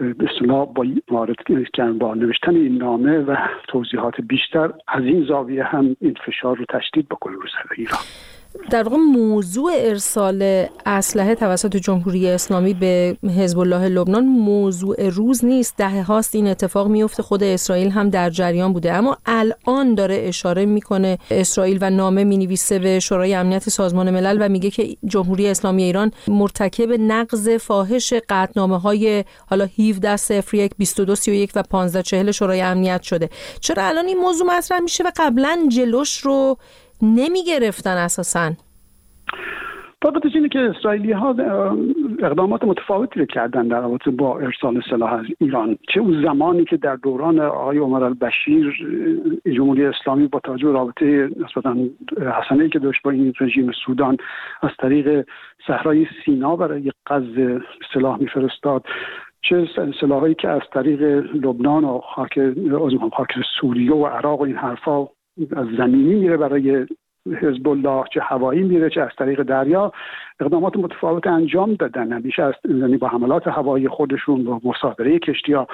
به 0.00 0.30
اصطلاح 0.30 0.72
با 0.74 0.86
وارد 1.10 1.36
با 1.98 2.14
نوشتن 2.14 2.54
این 2.54 2.78
نامه 2.78 3.18
و 3.18 3.36
توضیحات 3.68 4.20
بیشتر 4.20 4.72
از 4.88 5.04
این 5.04 5.24
زاویه 5.24 5.64
هم 5.64 5.96
این 6.00 6.14
فشار 6.26 6.56
رو 6.56 6.64
تشدید 6.68 7.08
بکنه 7.08 7.34
رو 7.34 7.48
سر 7.48 7.74
ایران. 7.76 8.00
در 8.70 8.82
واقع 8.82 8.96
موضوع 8.96 9.72
ارسال 9.74 10.66
اسلحه 10.86 11.34
توسط 11.34 11.76
جمهوری 11.76 12.28
اسلامی 12.28 12.74
به 12.74 13.16
حزب 13.38 13.58
الله 13.58 13.88
لبنان 13.88 14.26
موضوع 14.26 15.08
روز 15.08 15.44
نیست. 15.44 15.76
ده 15.76 16.02
هاست 16.02 16.34
این 16.34 16.46
اتفاق 16.46 16.88
میفته. 16.88 17.22
خود 17.22 17.42
اسرائیل 17.42 17.90
هم 17.90 18.10
در 18.10 18.30
جریان 18.30 18.72
بوده. 18.72 18.92
اما 18.92 19.16
الان 19.26 19.94
داره 19.94 20.22
اشاره 20.24 20.66
می‌کنه. 20.66 21.18
اسرائیل 21.30 21.78
و 21.80 21.90
نامه 21.90 22.24
می‌نویسه 22.24 22.78
به 22.78 23.00
شورای 23.00 23.34
امنیت 23.34 23.68
سازمان 23.68 24.10
ملل 24.10 24.36
و 24.40 24.48
میگه 24.48 24.70
که 24.70 24.96
جمهوری 25.06 25.48
اسلامی 25.48 25.82
ایران 25.82 26.12
مرتکب 26.28 26.92
نقض 26.92 27.48
فاحش 27.48 28.12
قطعنامه 28.28 28.80
های 28.80 29.24
حالا 29.46 29.68
17 29.78 30.42
01 30.52 30.72
22 30.78 31.14
31 31.14 31.52
و 31.54 31.62
15 31.62 32.02
40 32.02 32.30
شورای 32.30 32.60
امنیت 32.60 33.02
شده. 33.02 33.30
چرا 33.60 33.84
الان 33.84 34.06
این 34.06 34.18
موضوع 34.18 34.46
مطرح 34.46 34.80
میشه 34.80 35.04
و 35.04 35.10
قبلا 35.16 35.66
جلوش 35.68 36.18
رو 36.20 36.58
نمی 37.02 37.44
گرفتن 37.44 37.96
اساسا. 37.96 38.50
فقط 40.02 40.22
اینه 40.34 40.48
که 40.48 40.58
اسرائیلی 40.58 41.12
ها 41.12 41.34
اقدامات 42.22 42.64
متفاوتی 42.64 43.20
رو 43.20 43.26
کردن 43.26 43.68
در 43.68 43.80
رابطه 43.80 44.10
با 44.10 44.38
ارسال 44.38 44.82
سلاح 44.90 45.12
از 45.12 45.26
ایران. 45.38 45.78
چه 45.94 46.00
اون 46.00 46.22
زمانی 46.22 46.64
که 46.64 46.76
در 46.76 46.96
دوران 46.96 47.40
آقای 47.40 47.78
عمر 47.78 48.04
البشیر 48.04 48.74
جمهوری 49.56 49.84
اسلامی 49.84 50.26
با 50.26 50.40
توجه 50.40 50.72
رابطه 50.72 51.30
نسبتا 51.36 51.76
حسنه 52.42 52.68
که 52.68 52.78
داشت 52.78 53.02
با 53.02 53.10
این 53.10 53.32
رژیم 53.40 53.72
سودان 53.86 54.16
از 54.62 54.70
طریق 54.78 55.26
صحرای 55.66 56.06
سینا 56.24 56.56
برای 56.56 56.92
قز 57.06 57.60
سلاح 57.94 58.20
میفرستاد. 58.20 58.84
چه 59.42 59.68
سلاحایی 60.00 60.34
که 60.34 60.48
از 60.48 60.62
طریق 60.72 61.02
لبنان 61.34 61.84
و 61.84 62.00
خاک 62.14 62.40
خاک 63.12 63.28
سوریه 63.60 63.92
و 63.92 64.06
عراق 64.06 64.40
و 64.40 64.44
این 64.44 64.56
حرفا 64.56 65.08
از 65.56 65.66
زمینی 65.78 66.14
میره 66.14 66.36
برای 66.36 66.86
حزب 67.26 67.68
الله 67.68 68.04
چه 68.14 68.20
هوایی 68.20 68.62
میره 68.62 68.90
چه 68.90 69.00
از 69.00 69.10
طریق 69.18 69.42
دریا. 69.42 69.92
اقدامات 70.40 70.76
متفاوت 70.76 71.26
انجام 71.26 71.74
دادن. 71.74 72.12
همیشه 72.12 72.42
از 72.42 72.54
یعنی 72.64 72.96
با 72.96 73.08
حملات 73.08 73.48
هوایی 73.48 73.88
خودشون 73.88 74.44
با 74.44 74.60
مصادره 74.64 75.18
کشتی 75.18 75.52
ها. 75.52 75.66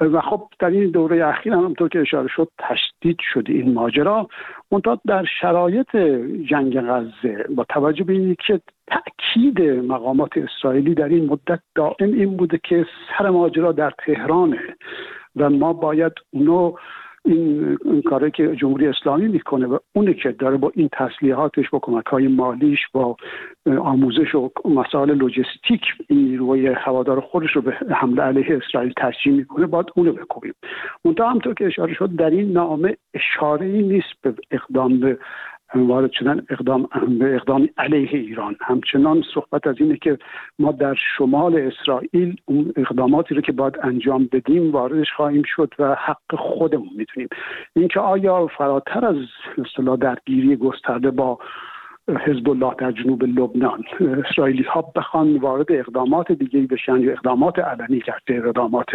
و 0.00 0.20
خب 0.20 0.48
در 0.58 0.70
این 0.70 0.90
دوره 0.90 1.26
اخیر 1.26 1.52
هم 1.52 1.58
همونطور 1.58 1.88
که 1.88 2.00
اشاره 2.00 2.28
شد 2.28 2.48
تشدید 2.58 3.16
شده 3.32 3.52
این 3.52 3.74
ماجرا. 3.74 4.28
منتها 4.72 5.00
در 5.06 5.24
شرایط 5.40 5.96
جنگ 6.50 6.80
غزه 6.80 7.46
با 7.54 7.64
توجه 7.68 8.04
به 8.04 8.12
اینکه 8.12 8.42
که 8.46 8.60
تاکید 8.86 9.60
مقامات 9.62 10.30
اسرائیلی 10.36 10.94
در 10.94 11.08
این 11.08 11.26
مدت 11.26 11.60
دائم 11.74 12.12
این 12.12 12.36
بوده 12.36 12.60
که 12.64 12.86
سر 13.08 13.30
ماجرا 13.30 13.72
در 13.72 13.92
تهرانه 14.06 14.76
و 15.36 15.50
ما 15.50 15.72
باید 15.72 16.12
اونو 16.30 16.72
این, 17.26 17.78
این 17.84 18.02
کاری 18.02 18.30
که 18.30 18.56
جمهوری 18.56 18.86
اسلامی 18.86 19.28
می‌کنه 19.28 19.66
و 19.66 19.78
اونه 19.92 20.14
که 20.14 20.32
داره 20.32 20.56
با 20.56 20.72
این 20.74 20.88
تسلیحاتش 20.92 21.70
با 21.70 21.78
کمک 21.78 22.06
های 22.06 22.28
مالیش 22.28 22.80
با 22.92 23.16
آموزش 23.66 24.34
و 24.34 24.50
مسائل 24.64 25.14
لوجستیک 25.14 25.80
این 26.08 26.28
نیروهای 26.28 26.66
هوادار 26.66 27.20
خودش 27.20 27.50
رو 27.50 27.62
به 27.62 27.72
حمله 27.72 28.22
علیه 28.22 28.56
اسرائیل 28.56 28.92
تشجیع 28.96 29.32
می‌کنه 29.32 29.66
باید 29.66 29.86
اونو 29.96 30.12
بکوبیم. 30.12 30.54
منتها 31.04 31.30
همطور 31.30 31.54
که 31.54 31.66
اشاره 31.66 31.94
شد 31.94 32.16
در 32.16 32.30
این 32.30 32.52
نامه 32.52 32.96
اشاره 33.14 33.66
ای 33.66 33.82
نیست 33.82 34.12
به 34.22 34.34
اقدام 34.50 35.00
به 35.00 35.18
وارد 35.74 36.12
شدن 36.12 36.46
اقدام 36.50 36.88
به 37.18 37.34
اقدام 37.34 37.68
علیه 37.78 38.10
ایران. 38.12 38.56
همچنان 38.60 39.22
صحبت 39.34 39.66
از 39.66 39.76
اینه 39.78 39.96
که 39.96 40.18
ما 40.58 40.72
در 40.72 40.94
شمال 41.18 41.58
اسرائیل 41.58 42.36
اون 42.44 42.72
اقداماتی 42.76 43.34
رو 43.34 43.40
که 43.40 43.52
باید 43.52 43.78
انجام 43.82 44.28
بدیم 44.32 44.72
واردش 44.72 45.12
خواهیم 45.16 45.42
شد 45.56 45.74
و 45.78 45.94
حق 45.94 46.34
خودمون 46.38 46.90
می‌تونیم 46.96 47.28
اینکه 47.76 48.00
آیا 48.00 48.46
فراتر 48.46 49.06
از 49.06 49.16
اصطلاح 49.58 49.96
درگیری 49.96 50.56
گسترده 50.56 51.10
با 51.10 51.38
حزب 52.08 52.48
الله 52.48 52.74
در 52.78 52.92
جنوب 52.92 53.24
لبنان. 53.24 53.84
اسرائیلی 54.24 54.62
ها 54.62 54.92
بخوان 54.96 55.36
وارد 55.36 55.72
اقدامات 55.72 56.32
دیگه 56.32 56.60
بشن 56.60 57.00
یا 57.00 57.12
اقدامات 57.12 57.58
علنی 57.58 58.00
کرده 58.00 58.46
اقدامات 58.46 58.86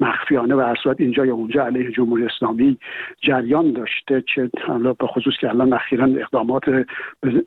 مخفیانه 0.00 0.54
و 0.54 0.60
هر 0.60 0.94
اینجا 0.98 1.26
یا 1.26 1.34
اونجا 1.34 1.64
علیه 1.64 1.92
جمهوری 1.92 2.26
اسلامی 2.26 2.76
جریان 3.22 3.72
داشته 3.72 4.24
چه 4.34 4.50
به 4.98 5.06
خصوص 5.06 5.34
که 5.40 5.48
الان 5.48 5.72
اخیرا 5.72 6.04
اقدامات 6.04 6.62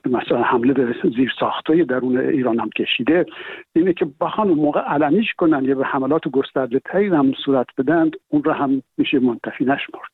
مثلا 0.05 0.41
حمله 0.43 0.73
به 0.73 0.95
زیر 1.15 1.31
ساخته 1.39 1.83
درون 1.83 2.17
ایران 2.17 2.59
هم 2.59 2.69
کشیده 2.69 3.25
اینه 3.75 3.93
که 3.93 4.07
بخوان 4.21 4.47
موقع 4.47 4.79
علنیش 4.79 5.33
کنن 5.37 5.65
یا 5.65 5.75
به 5.75 5.85
حملات 5.85 6.27
گسترده 6.27 6.79
تری 6.79 7.07
هم 7.07 7.33
صورت 7.45 7.67
بدن 7.77 8.11
اون 8.29 8.43
رو 8.43 8.51
هم 8.51 8.81
میشه 8.97 9.19
منتفی 9.19 9.65
نشمرد. 9.65 10.11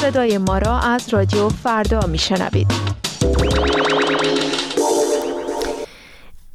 صدای 0.00 0.38
ما 0.38 0.58
را 0.58 0.78
از 0.94 1.14
رادیو 1.14 1.48
فردا 1.48 2.00
میشنوید. 2.12 2.99
Thank 3.20 4.00
you. 4.04 4.09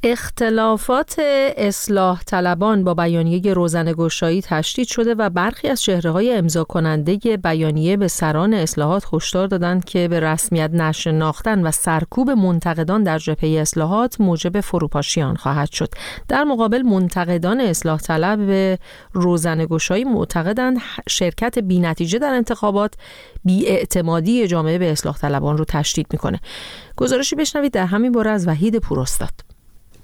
اختلافات 0.08 1.16
اصلاح 1.58 2.24
طلبان 2.24 2.84
با 2.84 2.94
بیانیه 2.94 3.54
روزن 3.54 3.94
گشایی 3.98 4.42
تشدید 4.42 4.88
شده 4.88 5.16
و 5.16 5.30
برخی 5.30 5.68
از 5.68 5.82
چهره 5.82 6.12
های 6.12 6.34
امضا 6.34 6.64
کننده 6.64 7.18
بیانیه 7.38 7.98
به 7.98 8.08
سران 8.08 8.54
اصلاحات 8.54 9.14
هشدار 9.14 9.48
دادند 9.48 9.86
که 9.86 10.08
به 10.08 10.20
رسمیت 10.20 10.72
نشناختن 10.74 11.68
و 11.68 11.72
سرکوب 11.72 12.30
منتقدان 12.30 13.04
در 13.04 13.18
جبهه 13.18 13.50
اصلاحات 13.50 14.22
موجب 14.22 14.60
فروپاشی 14.60 15.24
خواهد 15.24 15.72
شد. 15.72 15.90
در 16.28 16.44
مقابل 16.44 16.82
منتقدان 16.82 17.62
اصلاح 17.62 18.00
طلب 18.00 18.48
به 18.48 18.80
روزن 19.14 19.66
گشایی 19.66 20.04
معتقدند 20.04 20.78
شرکت 21.10 21.60
بینتیجه 21.60 22.20
در 22.20 22.34
انتخابات 22.34 22.94
بیاعتمادی 23.46 24.48
جامعه 24.48 24.78
به 24.78 24.92
اصلاح 24.92 25.18
طلبان 25.18 25.58
رو 25.58 25.66
تشدید 25.66 26.08
می‌کنه. 26.12 26.40
گزارشی 26.98 27.36
بشنوید 27.36 27.72
در 27.72 27.86
همین 27.86 28.12
باره 28.12 28.32
از 28.32 28.48
وحید 28.48 28.80
پوراستاد 28.80 29.55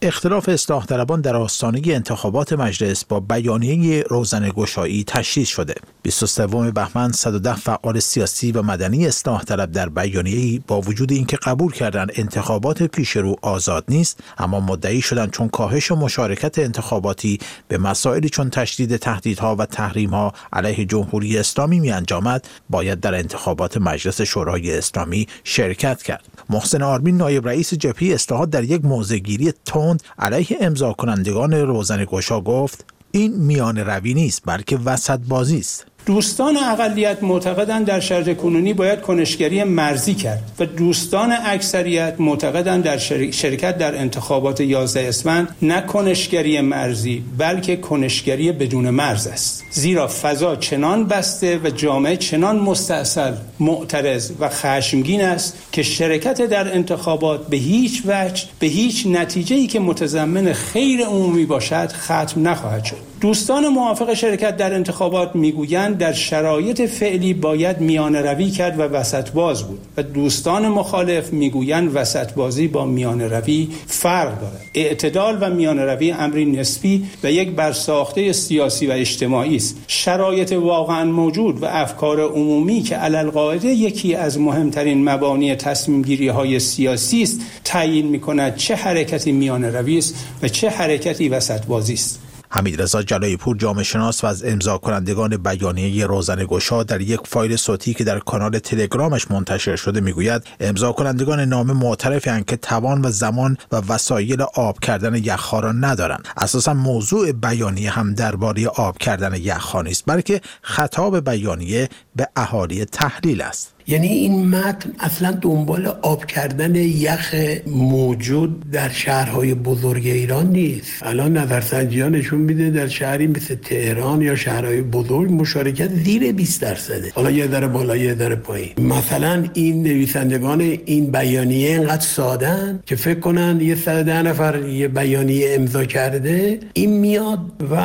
اختلاف 0.04 0.50
اصلاح 0.50 0.86
طلبان 0.86 1.22
در 1.22 1.36
آستانه 1.36 1.82
انتخابات 1.86 2.54
مجلس 2.54 3.06
با 3.06 3.20
بیانیه 3.20 4.04
روزن 4.10 4.50
گشایی 4.50 5.04
تشدید 5.04 5.48
شده. 5.48 5.76
23 6.02 6.48
بهمن 6.48 7.12
110 7.12 7.56
فعال 7.56 8.00
سیاسی 8.00 8.52
و 8.52 8.62
مدنی 8.62 9.08
اصلاح 9.08 9.44
طلب 9.44 9.72
در 9.72 9.90
بیانیه 9.90 10.62
با 10.68 10.82
وجود 10.82 11.12
اینکه 11.12 11.38
قبول 11.38 11.72
کردند 11.72 12.12
انتخابات 12.16 12.84
پیش 12.84 13.18
رو 13.18 13.36
آزاد 13.42 13.86
نیست 13.90 14.20
اما 14.38 14.60
مدعی 14.60 15.02
شدند 15.02 15.32
چون 15.32 15.50
کاهش 15.50 15.92
و 15.92 15.96
مشارکت 15.96 16.60
انتخاباتی 16.60 17.40
به 17.68 17.78
مسائلی 17.78 18.30
چون 18.30 18.50
تشدید 18.50 18.98
تهدیدها 18.98 19.56
و 19.56 19.66
تحریمها 19.66 20.34
علیه 20.54 20.86
جمهوری 20.86 21.38
اسلامی 21.38 21.80
می 21.80 21.92
انجامد 21.92 22.48
باید 22.70 23.00
در 23.00 23.16
انتخابات 23.16 23.78
مجلس 23.78 24.22
شورای 24.22 24.78
اسلامی 24.78 25.28
شرکت 25.44 26.04
کرد. 26.04 26.31
محسن 26.52 26.82
آرمین 26.82 27.18
نایب 27.18 27.48
رئیس 27.48 27.74
جبهه 27.74 28.14
اصلاحات 28.14 28.50
در 28.50 28.64
یک 28.64 28.86
موضعگیری 28.86 29.54
تند 29.66 30.04
علیه 30.20 30.58
امضا 30.62 30.94
کنندگان 30.94 31.54
روزن 31.54 32.06
گشا 32.06 32.42
گفت 32.42 32.86
این 33.12 33.36
میان 33.36 33.78
روی 33.78 34.14
نیست 34.14 34.42
بلکه 34.46 34.78
وسط 34.78 35.20
بازی 35.20 35.60
است. 35.60 35.86
دوستان 36.06 36.58
اقلیت 36.58 37.24
معتقدند 37.24 37.86
در 37.86 38.00
شرط 38.00 38.38
کنونی 38.38 38.74
باید 38.74 39.02
کنشگری 39.02 39.64
مرزی 39.64 40.14
کرد 40.14 40.44
و 40.60 40.66
دوستان 40.66 41.34
اکثریت 41.46 42.16
معتقدند 42.20 42.84
در 42.84 42.98
شرکت 43.32 43.78
در 43.78 43.96
انتخابات 43.96 44.62
11 44.62 45.08
اسفند 45.08 45.56
نه 45.62 45.82
کنشگری 45.82 46.62
مرزی 46.62 47.24
بلکه 47.38 47.76
کنشگری 47.76 48.52
بدون 48.52 48.90
مرز 48.90 49.28
است. 49.28 49.64
زیرا 49.72 50.08
فضا 50.08 50.56
چنان 50.56 51.08
بسته 51.08 51.60
و 51.64 51.70
جامعه 51.70 52.18
چنان 52.18 52.60
مستاصل 52.60 53.34
معترض 53.60 54.32
و 54.40 54.50
خشمگین 54.50 55.22
است 55.22 55.58
که 55.72 55.84
شرکت 55.84 56.42
در 56.42 56.74
انتخابات 56.74 57.48
به 57.48 57.58
هیچ 57.58 58.04
وجه 58.06 58.44
به 58.60 58.68
هیچ 58.68 59.08
نتیجه 59.08 59.56
ای 59.56 59.68
که 59.68 59.80
متضمن 59.80 60.54
خیر 60.54 61.06
عمومی 61.06 61.46
باشد 61.46 61.92
ختم 61.92 62.48
نخواهد 62.48 62.84
شد. 62.84 63.12
دوستان 63.22 63.68
موافق 63.68 64.14
شرکت 64.14 64.58
در 64.58 64.74
انتخابات 64.74 65.36
می‌گویند 65.36 65.91
در 65.94 66.14
شرایط 66.14 66.82
فعلی 66.82 67.34
باید 67.34 67.80
میان 67.80 68.16
روی 68.16 68.50
کرد 68.50 68.80
و 68.80 68.82
وسط 68.82 69.32
باز 69.32 69.64
بود. 69.64 69.80
و 69.98 70.04
دوستان 70.04 70.68
مخالف 70.68 71.34
می‌گویند 71.34 71.96
وسط 71.96 72.34
بازی 72.34 72.68
با 72.68 72.86
میان 72.86 73.22
روی 73.22 73.68
فرق 73.88 74.42
دارد. 74.42 74.66
اعتدال 74.74 75.38
و 75.42 75.50
میان 75.50 75.80
روی 75.80 76.12
امری 76.12 76.46
نسبی 76.46 77.04
و 77.24 77.32
یک 77.32 77.50
برساخته 77.50 78.34
سیاسی 78.34 78.88
و 78.88 78.92
اجتماعی 78.92 79.56
است. 79.56 79.78
شرایط 79.88 80.52
واقعا 80.52 81.06
موجود 81.06 81.64
و 81.64 81.66
افکار 81.66 82.22
عمومی 82.22 82.82
که 82.82 82.96
علل 82.96 83.64
یکی 83.64 84.16
از 84.16 84.40
مهمترین 84.40 85.10
مبانی 85.10 85.56
تصمیم 85.56 86.02
گیری 86.02 86.28
های 86.28 86.60
سیاسی 86.60 87.24
است 87.24 87.42
تعیین 87.64 88.08
می 88.08 88.20
کند 88.20 88.56
چه 88.56 88.76
حرکتی 88.76 89.32
میان 89.32 89.64
روی 89.64 89.98
است 89.98 90.16
و 90.44 90.48
چه 90.48 90.70
حرکتی 90.70 91.30
وسط 91.30 91.66
بازی 91.66 91.94
است. 91.94 92.31
حمید 92.54 92.82
رضا 92.82 93.04
جلایی 93.04 93.38
پور 93.38 93.58
جامعه 93.58 93.84
شناس 93.84 94.24
و 94.24 94.28
از 94.28 94.46
امضا 94.46 94.78
کنندگان 94.78 95.38
بیانیه 95.38 96.06
روزن 96.06 96.46
گشا 96.50 96.84
در 96.84 97.02
یک 97.02 97.20
فایل 97.26 97.56
صوتی 97.56 97.94
که 97.94 98.04
در 98.04 98.20
کانال 98.20 98.60
تلگرامش 98.60 99.32
منتشر 99.32 99.76
شده 99.76 100.02
می‌گوید 100.02 100.44
امضا 100.60 100.92
کنندگان 100.92 101.40
نامه 101.40 101.74
معترفند 101.74 102.46
که 102.46 102.58
توان 102.58 103.06
و 103.06 103.12
زمان 103.12 103.58
و 103.72 103.76
وسایل 103.76 104.42
آب 104.42 104.80
کردن 104.80 105.16
یخها 105.16 105.60
را 105.60 105.72
ندارند. 105.72 106.28
اساسا 106.38 106.74
موضوع 106.74 107.32
بیانیه 107.32 107.92
هم 107.92 108.14
درباره 108.14 108.68
آب 108.68 108.98
کردن 108.98 109.36
یخها 109.36 109.82
نیست 109.82 110.04
بلکه 110.08 110.42
خطاب 110.62 111.30
بیانیه 111.30 111.90
به 112.16 112.28
اهالی 112.36 112.86
تحلیل 112.86 113.42
است. 113.42 113.74
یعنی 113.92 114.08
این 114.08 114.50
متن 114.50 114.92
اصلا 115.00 115.32
دنبال 115.32 115.88
آب 115.88 116.26
کردن 116.26 116.76
یخ 116.76 117.36
موجود 117.68 118.72
در 118.72 118.90
شهرهای 118.90 119.54
بزرگ 119.54 120.06
ایران 120.06 120.50
نیست. 120.50 120.92
الان 121.02 121.38
نظرسنجی 121.38 122.02
ها 122.02 122.10
نشون 122.10 122.40
میده 122.40 122.70
در 122.70 122.88
شهری 122.88 123.28
مثل 123.28 123.56
تهران 123.56 124.22
یا 124.22 124.36
شهرهای 124.36 124.82
بزرگ 124.82 125.32
مشارکت 125.32 125.90
زیر 125.90 126.32
20 126.32 126.62
درصده. 126.62 127.12
حالا 127.16 127.32
یه 127.32 127.48
در 127.48 127.68
بالا 127.68 127.98
یه 127.98 128.14
در 128.14 128.36
پایین. 128.36 128.70
مثلا 128.78 129.44
این 129.54 129.84
نویسندگان 129.84 130.62
این 130.62 131.12
بیانیه 131.12 131.70
اینقدر 131.70 132.02
سادن 132.02 132.80
که 132.86 132.96
فکر 132.96 133.20
کنن 133.20 133.62
یه 133.62 133.76
ده 133.76 134.22
نفر 134.22 134.60
یه 134.66 134.88
بیانیه 134.88 135.56
امضا 135.56 135.86
کرده 135.86 136.60
این 136.74 137.00
میاد 137.00 137.40
و 137.72 137.76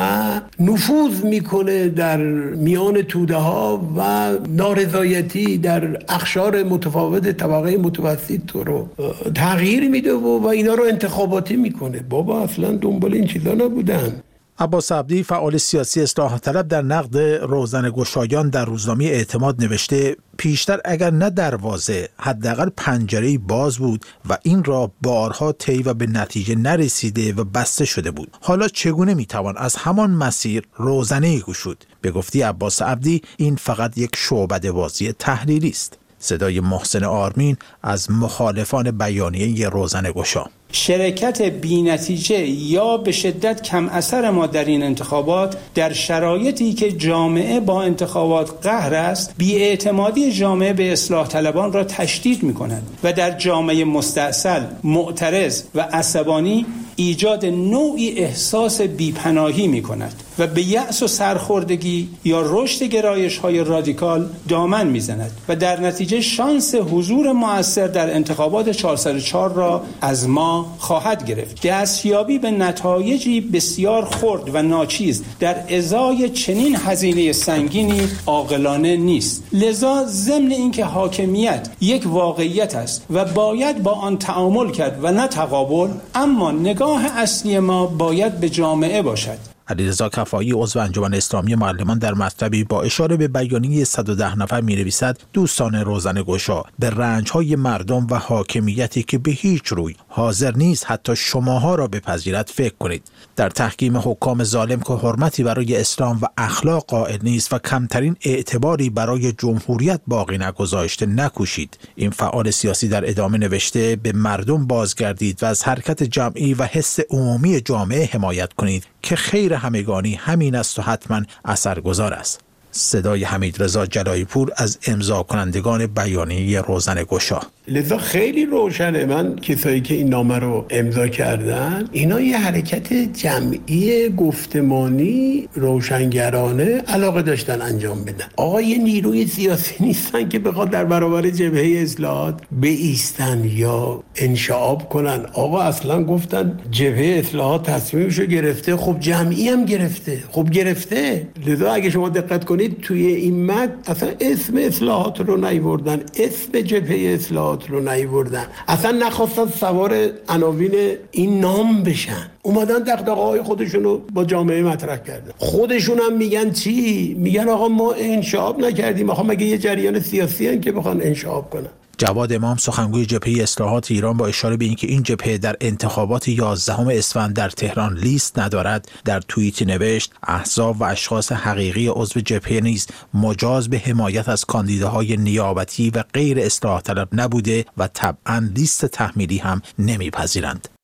نفوذ 0.59 1.23
می‌کنه 1.23 1.87
در 1.87 2.17
میان 2.55 3.01
توده 3.01 3.35
ها 3.35 3.93
و 3.97 4.31
نارضایتی 4.49 5.57
در 5.57 5.96
اخشار 6.09 6.63
متفاوت 6.63 7.27
طبقه 7.29 7.77
متوسط 7.77 8.45
تو 8.47 8.63
رو 8.63 8.89
تغییر 9.35 9.89
میده 9.89 10.13
و, 10.13 10.39
و 10.39 10.47
اینا 10.47 10.73
رو 10.73 10.83
انتخاباتی 10.83 11.55
می‌کنه. 11.55 11.99
بابا 12.09 12.41
اصلا 12.41 12.71
دنبال 12.71 13.13
این 13.13 13.25
چیزا 13.25 13.53
نبودن. 13.53 14.21
عباس 14.59 14.91
عبدی 14.91 15.23
فعال 15.23 15.57
سیاسی 15.57 16.01
اصلاح 16.01 16.37
طلب 16.37 16.67
در 16.67 16.81
نقد 16.81 17.17
روزن 17.17 17.89
گشایان 17.89 18.49
در 18.49 18.65
روزنامه 18.65 19.05
اعتماد 19.05 19.63
نوشته 19.63 20.15
پیشتر 20.37 20.79
اگر 20.85 21.11
نه 21.11 21.29
دروازه 21.29 22.09
حداقل 22.17 22.69
پنجره 22.77 23.37
باز 23.37 23.77
بود 23.77 24.05
و 24.29 24.37
این 24.43 24.63
را 24.63 24.91
بارها 25.01 25.51
طی 25.51 25.83
و 25.83 25.93
به 25.93 26.07
نتیجه 26.07 26.55
نرسیده 26.55 27.33
و 27.33 27.43
بسته 27.43 27.85
شده 27.85 28.11
بود. 28.11 28.37
حالا 28.41 28.67
چگونه 28.67 29.13
می‌توان 29.13 29.57
از 29.57 29.75
همان 29.75 30.11
مسیر 30.11 30.63
روزنه 30.75 31.39
گشود؟ 31.39 31.85
به 32.01 32.11
گفتی 32.11 32.41
عباس 32.41 32.81
عبدی 32.81 33.21
این 33.37 33.55
فقط 33.55 33.97
یک 33.97 34.15
شعبده 34.15 34.71
بازی 34.71 35.11
تحلیلی 35.11 35.69
است. 35.69 35.97
صدای 36.19 36.59
محسن 36.59 37.03
آرمین 37.03 37.57
از 37.83 38.11
مخالفان 38.11 38.91
بیانیه 38.91 39.69
روزن 39.69 40.11
گشا 40.15 40.45
شرکت 40.71 41.41
بینتیجه 41.41 42.47
یا 42.47 42.97
به 42.97 43.11
شدت 43.11 43.61
کم 43.61 43.89
اثر 43.89 44.29
ما 44.29 44.47
در 44.47 44.65
این 44.65 44.83
انتخابات 44.83 45.57
در 45.75 45.93
شرایطی 45.93 46.73
که 46.73 46.91
جامعه 46.91 47.59
با 47.59 47.83
انتخابات 47.83 48.67
قهر 48.67 48.93
است 48.93 49.33
بیاعتمادی 49.37 50.31
جامعه 50.31 50.73
به 50.73 50.91
اصلاح 50.91 51.27
طلبان 51.27 51.73
را 51.73 51.83
تشدید 51.83 52.43
می 52.43 52.53
کند 52.53 52.83
و 53.03 53.13
در 53.13 53.31
جامعه 53.31 53.85
مستاصل 53.85 54.63
معترض 54.83 55.63
و 55.75 55.81
عصبانی 55.81 56.65
ایجاد 56.95 57.45
نوعی 57.45 58.19
احساس 58.19 58.81
بیپناهی 58.81 59.67
می 59.67 59.81
کند 59.81 60.23
و 60.39 60.47
به 60.47 60.61
یأس 60.61 61.03
و 61.03 61.07
سرخوردگی 61.07 62.09
یا 62.25 62.43
رشد 62.45 62.83
گرایش 62.83 63.37
های 63.37 63.63
رادیکال 63.63 64.29
دامن 64.49 64.87
می‌زند 64.87 65.31
و 65.49 65.55
در 65.55 65.79
نتیجه 65.79 66.21
شانس 66.21 66.75
حضور 66.75 67.31
موثر 67.31 67.87
در 67.87 68.13
انتخابات 68.13 68.69
404 68.69 69.53
را 69.53 69.83
از 70.01 70.29
ما 70.29 70.75
خواهد 70.79 71.25
گرفت. 71.25 71.67
دستیابی 71.67 72.39
به 72.39 72.51
نتایجی 72.51 73.41
بسیار 73.41 74.05
خرد 74.05 74.55
و 74.55 74.61
ناچیز 74.61 75.23
در 75.39 75.75
ازای 75.75 76.29
چنین 76.29 76.75
هزینه 76.75 77.31
سنگینی 77.31 78.01
عاقلانه 78.25 78.97
نیست. 78.97 79.43
لذا 79.53 80.05
ضمن 80.07 80.51
اینکه 80.51 80.85
حاکمیت 80.85 81.69
یک 81.81 82.03
واقعیت 82.05 82.75
است 82.75 83.05
و 83.09 83.25
باید 83.25 83.83
با 83.83 83.91
آن 83.91 84.17
تعامل 84.17 84.71
کرد 84.71 84.99
و 85.03 85.11
نه 85.11 85.27
تقابل 85.27 85.89
اما 86.15 86.51
نگاه 86.51 87.19
اصلی 87.19 87.59
ما 87.59 87.85
باید 87.85 88.39
به 88.39 88.49
جامعه 88.49 89.01
باشد. 89.01 89.56
علیرضا 89.69 90.09
کفایی 90.09 90.51
عضو 90.51 90.79
انجمن 90.79 91.13
اسلامی 91.13 91.55
معلمان 91.55 91.99
در 91.99 92.13
مطلبی 92.13 92.63
با 92.63 92.81
اشاره 92.81 93.17
به 93.17 93.27
بیانیه 93.27 93.83
110 93.83 94.39
نفر 94.39 94.61
می 94.61 94.75
نویسد 94.75 95.17
دوستان 95.33 95.75
روزن 95.75 96.23
گشا 96.27 96.63
به 96.79 96.89
رنج 96.89 97.31
های 97.31 97.55
مردم 97.55 98.07
و 98.09 98.15
حاکمیتی 98.15 99.03
که 99.03 99.17
به 99.17 99.31
هیچ 99.31 99.67
روی 99.67 99.95
حاضر 100.07 100.53
نیست 100.55 100.85
حتی 100.87 101.15
شماها 101.15 101.75
را 101.75 101.87
بپذیرد 101.87 102.51
فکر 102.55 102.73
کنید. 102.79 103.03
در 103.35 103.49
تحکیم 103.49 103.97
حکام 103.97 104.43
ظالم 104.43 104.79
که 104.79 104.93
حرمتی 104.93 105.43
برای 105.43 105.77
اسلام 105.77 106.19
و 106.21 106.25
اخلاق 106.37 106.85
قائل 106.87 107.17
نیست 107.23 107.53
و 107.53 107.59
کمترین 107.59 108.15
اعتباری 108.21 108.89
برای 108.89 109.31
جمهوریت 109.31 110.01
باقی 110.07 110.37
نگذاشته 110.37 111.05
نکوشید. 111.05 111.77
این 111.95 112.09
فعال 112.09 112.51
سیاسی 112.51 112.87
در 112.87 113.09
ادامه 113.09 113.37
نوشته 113.37 113.95
به 113.95 114.11
مردم 114.11 114.67
بازگردید 114.67 115.43
و 115.43 115.45
از 115.45 115.63
حرکت 115.63 116.03
جمعی 116.03 116.53
و 116.53 116.63
حس 116.63 116.99
عمومی 117.09 117.61
جامعه 117.61 118.05
حمایت 118.05 118.53
کنید 118.53 118.85
که 119.01 119.15
خیر 119.15 119.56
همگانی 119.57 120.15
همین 120.15 120.55
است 120.55 120.79
و 120.79 120.81
حتما 120.81 121.21
اثرگذار 121.45 122.13
است. 122.13 122.39
صدای 122.71 123.23
حمید 123.23 123.63
رضا 123.63 123.85
جلایی 123.85 124.25
پور 124.25 124.51
از 124.57 124.77
امضا 124.87 125.23
کنندگان 125.23 125.87
بیانیه 125.87 126.61
روزن 126.61 127.03
گشا 127.03 127.41
لذا 127.69 127.97
خیلی 127.97 128.45
روشنه. 128.45 129.05
من 129.05 129.35
کسایی 129.35 129.81
که 129.81 129.93
این 129.93 130.09
نامه 130.09 130.39
رو 130.39 130.65
امضا 130.69 131.07
کردن 131.07 131.89
اینا 131.91 132.21
یه 132.21 132.37
حرکت 132.37 132.93
جمعی 132.93 134.09
گفتمانی 134.09 135.47
روشنگرانه 135.53 136.65
علاقه 136.65 137.21
داشتن 137.21 137.61
انجام 137.61 138.03
بدن. 138.03 138.25
آقا 138.35 138.61
یه 138.61 138.77
نیروی 138.77 139.27
سیاسی 139.27 139.75
نیستن 139.79 140.29
که 140.29 140.39
بخواد 140.39 140.69
در 140.69 140.85
برابر 140.85 141.29
جبهه 141.29 141.81
اصلاحات 141.81 142.41
ایستن 142.63 143.43
یا 143.45 144.03
انشعاب 144.15 144.89
کنن. 144.89 145.25
آقا 145.33 145.61
اصلا 145.61 146.03
گفتن 146.03 146.59
جبهه 146.71 147.19
اصلاحات 147.19 147.69
تصمیمشو 147.69 148.25
گرفته. 148.25 148.75
خب 148.75 148.99
جمعی 148.99 149.49
هم 149.49 149.65
گرفته. 149.65 150.23
خب 150.31 150.49
گرفته. 150.49 151.27
لذا 151.47 151.71
اگه 151.71 151.89
شما 151.89 152.09
دقت 152.09 152.45
کنید 152.45 152.81
توی 152.81 153.05
این 153.05 153.45
مد 153.45 153.73
اصلا 153.87 154.09
اسم 154.19 154.57
اصلاحات 154.57 155.21
رو 155.21 155.49
نیوردن. 155.49 155.99
اسم 156.19 156.61
جبهه 156.61 157.13
اصلاحات. 157.13 157.56
رو 157.65 157.79
نیوردن. 157.93 158.47
اصلا 158.67 158.91
نخواستن 158.91 159.47
سوار 159.47 160.09
عناوین 160.29 160.71
این 161.11 161.39
نام 161.39 161.83
بشن. 161.83 162.27
اومدن 162.41 162.79
دقدقه 162.79 163.21
های 163.21 163.41
خودشون 163.41 163.83
رو 163.83 164.01
با 164.13 164.25
جامعه 164.25 164.63
مطرح 164.63 164.97
کردن. 164.97 165.31
خودشون 165.37 165.99
هم 165.99 166.17
میگن 166.17 166.51
چی؟ 166.51 167.13
میگن 167.19 167.49
آقا 167.49 167.67
ما 167.67 167.93
انشاب 167.93 168.59
نکردیم. 168.59 169.09
آقا 169.09 169.23
مگه 169.23 169.45
یه 169.45 169.57
جریان 169.57 169.99
سیاسی 169.99 170.47
هن 170.47 170.61
که 170.61 170.71
بخوان 170.71 171.01
انشاب 171.01 171.49
کنن؟ 171.49 171.69
جواد 171.97 172.33
امام 172.33 172.57
سخنگوی 172.57 173.05
جبهه 173.05 173.43
اصلاحات 173.43 173.91
ایران 173.91 174.17
با 174.17 174.27
اشاره 174.27 174.57
به 174.57 174.65
اینکه 174.65 174.87
این 174.87 175.03
جبهه 175.03 175.37
در 175.37 175.55
انتخابات 175.61 176.27
11 176.27 176.97
اسفند 176.97 177.35
در 177.35 177.49
تهران 177.49 177.97
لیست 177.97 178.39
ندارد 178.39 178.91
در 179.05 179.21
توییتی 179.21 179.65
نوشت 179.65 180.13
احزاب 180.23 180.81
و 180.81 180.83
اشخاص 180.83 181.31
حقیقی 181.31 181.87
عضو 181.87 182.19
جبهه 182.19 182.59
نیز 182.59 182.87
مجاز 183.13 183.69
به 183.69 183.77
حمایت 183.77 184.29
از 184.29 184.45
کاندیداهای 184.45 185.17
نیابتی 185.17 185.89
و 185.89 186.03
غیر 186.13 186.39
اصلاح 186.39 186.81
طلب 186.81 187.07
نبوده 187.13 187.65
و 187.77 187.87
طبعا 187.87 188.49
لیست 188.55 188.85
تحمیلی 188.85 189.37
هم 189.37 189.61
نمیپذیرند. 189.79 190.76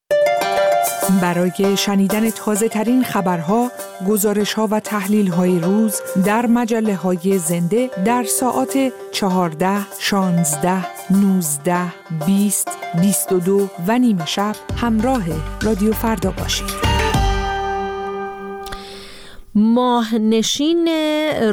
برای 1.21 1.77
شنیدن 1.77 2.29
تازه 2.29 2.69
ترین 2.69 3.03
خبرها، 3.03 3.71
گزارش 4.07 4.53
ها 4.53 4.67
و 4.71 4.79
تحلیل 4.79 5.27
های 5.27 5.59
روز 5.59 6.01
در 6.25 6.45
مجله 6.45 6.95
های 6.95 7.37
زنده 7.39 7.89
در 8.05 8.23
ساعت 8.23 8.93
14, 9.11 9.77
16, 9.99 10.85
19, 11.11 11.77
20, 12.25 12.67
22 13.01 13.69
و 13.87 13.99
نیمه 13.99 14.25
شب 14.25 14.55
همراه 14.77 15.23
رادیو 15.61 15.93
فردا 15.93 16.31
باشید. 16.31 16.82
ماهنشین 19.55 20.89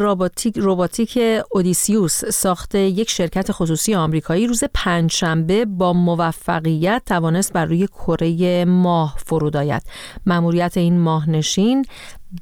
روباتیک 0.01 0.59
روباتیک 0.59 1.19
اودیسیوس 1.51 2.25
ساخت 2.25 2.75
یک 2.75 3.11
شرکت 3.11 3.53
خصوصی 3.53 3.95
آمریکایی 3.95 4.47
روز 4.47 4.65
پنجشنبه 4.75 5.65
با 5.65 5.93
موفقیت 5.93 7.03
توانست 7.07 7.53
بر 7.53 7.65
روی 7.65 7.87
کره 7.87 8.65
ماه 8.65 9.15
فرود 9.27 9.57
آید. 9.57 9.83
مأموریت 10.27 10.77
این 10.77 10.99
ماهنشین 10.99 11.85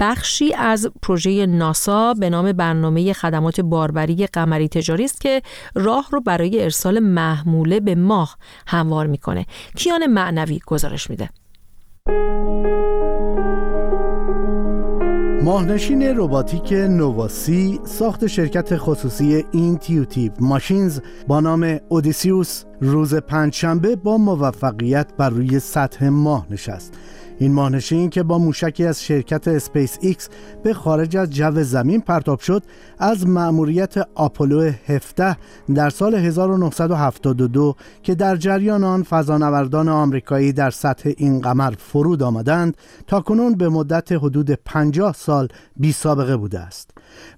بخشی 0.01 0.55
از 0.55 0.91
پروژه 1.03 1.47
ناسا 1.47 2.15
به 2.15 2.31
نام 2.31 2.53
برنامه 2.53 3.13
خدمات 3.13 3.61
باربری 3.61 4.27
قمری 4.27 4.69
تجاری 4.69 5.05
است 5.05 5.21
که 5.21 5.43
راه 5.75 6.09
رو 6.11 6.21
برای 6.21 6.63
ارسال 6.63 6.99
محموله 6.99 7.81
به 7.81 7.95
ماه 7.95 8.37
هموار 8.67 9.07
می‌کنه. 9.07 9.47
کیان 9.77 10.07
معنوی 10.07 10.61
گزارش 10.67 11.11
میده. 11.11 11.29
ماه‌نشین 15.49 16.03
رباتیک 16.03 16.73
نوا-سی 16.73 17.81
ساخت 17.85 18.27
شرکت 18.27 18.77
خصوصی 18.77 19.45
اینتیوتیو 19.53 20.33
ماشینز 20.41 21.01
با 21.27 21.41
نام 21.41 21.79
اودیسیوس 21.89 22.65
روز 22.81 23.15
پنجشنبه 23.15 23.97
با 23.97 24.19
موفقیت 24.19 25.07
بر 25.17 25.31
روی 25.31 25.61
سطح 25.61 26.09
ماه 26.09 26.47
نشست. 26.51 26.95
این 27.41 27.53
ماه‌نشین 27.53 28.11
که 28.11 28.23
با 28.23 28.39
موشکی 28.39 28.85
از 28.85 29.05
شرکت 29.05 29.49
اسپیس 29.49 29.99
ایکس 30.01 30.29
به 30.63 30.75
خارج 30.75 31.17
از 31.17 31.31
جو 31.31 31.63
زمین 31.63 32.01
پرتاب 32.01 32.41
شد 32.41 32.63
از 32.99 33.27
مأموریت 33.27 33.95
آپولو 34.15 34.73
17 34.87 35.37
در 35.75 35.91
سال 35.91 36.15
1972 36.15 37.77
که 38.03 38.15
در 38.15 38.37
جریان 38.37 38.85
آن 38.85 39.03
فضانوردان 39.03 39.89
آمریکایی 39.89 40.53
در 40.53 40.71
سطح 40.71 41.11
این 41.17 41.41
قمر 41.41 41.75
فرود 41.79 42.23
آمدند 42.23 42.77
تا 43.07 43.21
کنون 43.21 43.55
به 43.55 43.69
مدت 43.69 44.13
حدود 44.13 44.51
50 44.51 45.13
سال 45.13 45.49
بی 45.77 45.93
سابقه 45.93 46.37
بوده 46.37 46.61
است. 46.61 46.91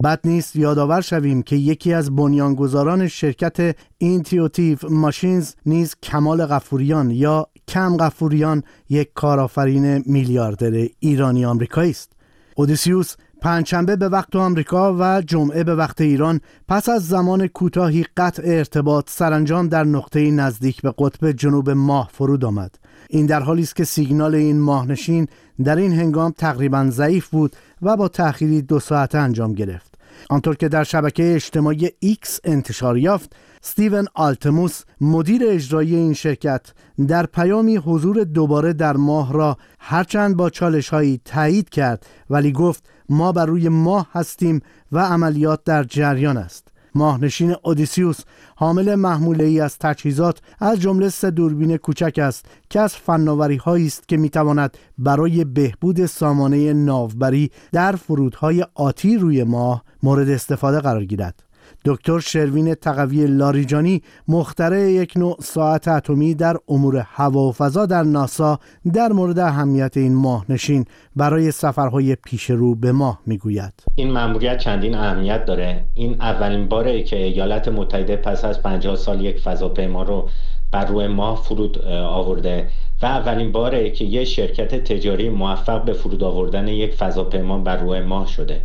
بد 0.04 0.20
نیست 0.24 0.56
یادآور 0.56 1.00
شویم 1.00 1.42
که 1.42 1.56
یکی 1.56 1.92
از 1.92 2.16
بنیانگذاران 2.16 3.08
شرکت 3.08 3.76
اینتیوتیو 3.98 4.78
ماشینز 4.90 5.54
نیز 5.66 5.94
کمال 6.02 6.46
غفوریان 6.46 7.10
یا 7.10 7.46
کم 7.70 7.96
غفوریان 7.96 8.62
یک 8.88 9.10
کارآفرین 9.14 10.02
میلیاردر 10.06 10.88
ایرانی 10.98 11.44
آمریکایی 11.44 11.90
است. 11.90 12.12
اودیسیوس 12.54 13.14
پنجشنبه 13.40 13.96
به 13.96 14.08
وقت 14.08 14.36
آمریکا 14.36 14.96
و 14.98 15.22
جمعه 15.26 15.64
به 15.64 15.74
وقت 15.74 16.00
ایران 16.00 16.40
پس 16.68 16.88
از 16.88 17.06
زمان 17.06 17.46
کوتاهی 17.46 18.06
قطع 18.16 18.42
ارتباط 18.44 19.10
سرانجام 19.10 19.68
در 19.68 19.84
نقطه 19.84 20.30
نزدیک 20.30 20.82
به 20.82 20.94
قطب 20.98 21.32
جنوب 21.32 21.70
ماه 21.70 22.10
فرود 22.12 22.44
آمد. 22.44 22.74
این 23.10 23.26
در 23.26 23.40
حالی 23.40 23.62
است 23.62 23.76
که 23.76 23.84
سیگنال 23.84 24.34
این 24.34 24.60
ماهنشین 24.60 25.26
در 25.64 25.76
این 25.76 25.92
هنگام 25.92 26.32
تقریبا 26.38 26.86
ضعیف 26.90 27.28
بود 27.28 27.56
و 27.82 27.96
با 27.96 28.08
تأخیری 28.08 28.62
دو 28.62 28.80
ساعته 28.80 29.18
انجام 29.18 29.52
گرفت. 29.52 29.94
آنطور 30.30 30.56
که 30.56 30.68
در 30.68 30.84
شبکه 30.84 31.34
اجتماعی 31.34 31.88
X 32.04 32.38
انتشار 32.44 32.98
یافت 32.98 33.36
ستیون 33.60 34.06
آلتموس 34.14 34.82
مدیر 35.00 35.42
اجرایی 35.46 35.94
این 35.94 36.12
شرکت 36.12 36.66
در 37.08 37.26
پیامی 37.26 37.76
حضور 37.76 38.24
دوباره 38.24 38.72
در 38.72 38.96
ماه 38.96 39.32
را 39.32 39.56
هرچند 39.78 40.36
با 40.36 40.50
چالش 40.50 40.88
هایی 40.88 41.20
تایید 41.24 41.68
کرد 41.68 42.06
ولی 42.30 42.52
گفت 42.52 42.84
ما 43.08 43.32
بر 43.32 43.46
روی 43.46 43.68
ماه 43.68 44.08
هستیم 44.12 44.60
و 44.92 44.98
عملیات 44.98 45.64
در 45.64 45.84
جریان 45.84 46.36
است. 46.36 46.68
ماهنشین 46.94 47.54
اودیسیوس 47.62 48.20
حامل 48.56 48.94
محموله 48.94 49.44
ای 49.44 49.60
از 49.60 49.78
تجهیزات 49.78 50.40
از 50.60 50.80
جمله 50.80 51.08
سه 51.08 51.30
دوربین 51.30 51.76
کوچک 51.76 52.18
است 52.22 52.46
که 52.70 52.80
از 52.80 52.96
فناوری 52.96 53.56
هایی 53.56 53.86
است 53.86 54.08
که 54.08 54.16
می‌تواند 54.16 54.76
برای 54.98 55.44
بهبود 55.44 56.06
سامانه 56.06 56.72
ناوبری 56.72 57.50
در 57.72 57.92
فرودهای 57.92 58.66
آتی 58.74 59.16
روی 59.16 59.44
ماه 59.44 59.84
مورد 60.02 60.28
استفاده 60.28 60.80
قرار 60.80 61.04
گیرد. 61.04 61.49
دکتر 61.84 62.18
شروین 62.18 62.74
تقوی 62.74 63.26
لاریجانی 63.26 64.02
مخترع 64.28 64.80
یک 64.80 65.12
نوع 65.16 65.36
ساعت 65.40 65.88
اتمی 65.88 66.34
در 66.34 66.56
امور 66.68 66.96
هوا 66.96 67.40
و 67.40 67.52
فضا 67.52 67.86
در 67.86 68.02
ناسا 68.02 68.58
در 68.94 69.12
مورد 69.12 69.38
اهمیت 69.38 69.96
این 69.96 70.14
ماهنشین 70.14 70.84
برای 71.16 71.50
سفرهای 71.50 72.14
پیش 72.14 72.50
رو 72.50 72.74
به 72.74 72.92
ماه 72.92 73.20
می‌گوید. 73.26 73.72
این 73.94 74.10
مأموریت 74.10 74.58
چندین 74.58 74.94
اهمیت 74.94 75.44
داره. 75.44 75.84
این 75.94 76.16
اولین 76.20 76.68
باره 76.68 77.02
که 77.02 77.16
ایالات 77.16 77.68
متحده 77.68 78.16
پس 78.16 78.44
از 78.44 78.62
50 78.62 78.96
سال 78.96 79.20
یک 79.24 79.40
فضاپیما 79.40 80.02
رو 80.02 80.28
بر 80.72 80.84
روی 80.84 81.06
ماه 81.06 81.42
فرود 81.42 81.84
آورده 81.88 82.68
و 83.02 83.06
اولین 83.06 83.52
باره 83.52 83.90
که 83.90 84.04
یک 84.04 84.24
شرکت 84.24 84.74
تجاری 84.74 85.28
موفق 85.28 85.84
به 85.84 85.92
فرود 85.92 86.24
آوردن 86.24 86.68
یک 86.68 86.94
فضاپیما 86.94 87.58
بر 87.58 87.76
روی 87.76 88.00
ماه 88.00 88.26
شده. 88.26 88.60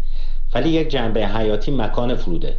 ولی 0.55 0.69
یک 0.69 0.89
جنبه 0.89 1.27
حیاتی 1.27 1.71
مکان 1.71 2.15
فروده. 2.15 2.57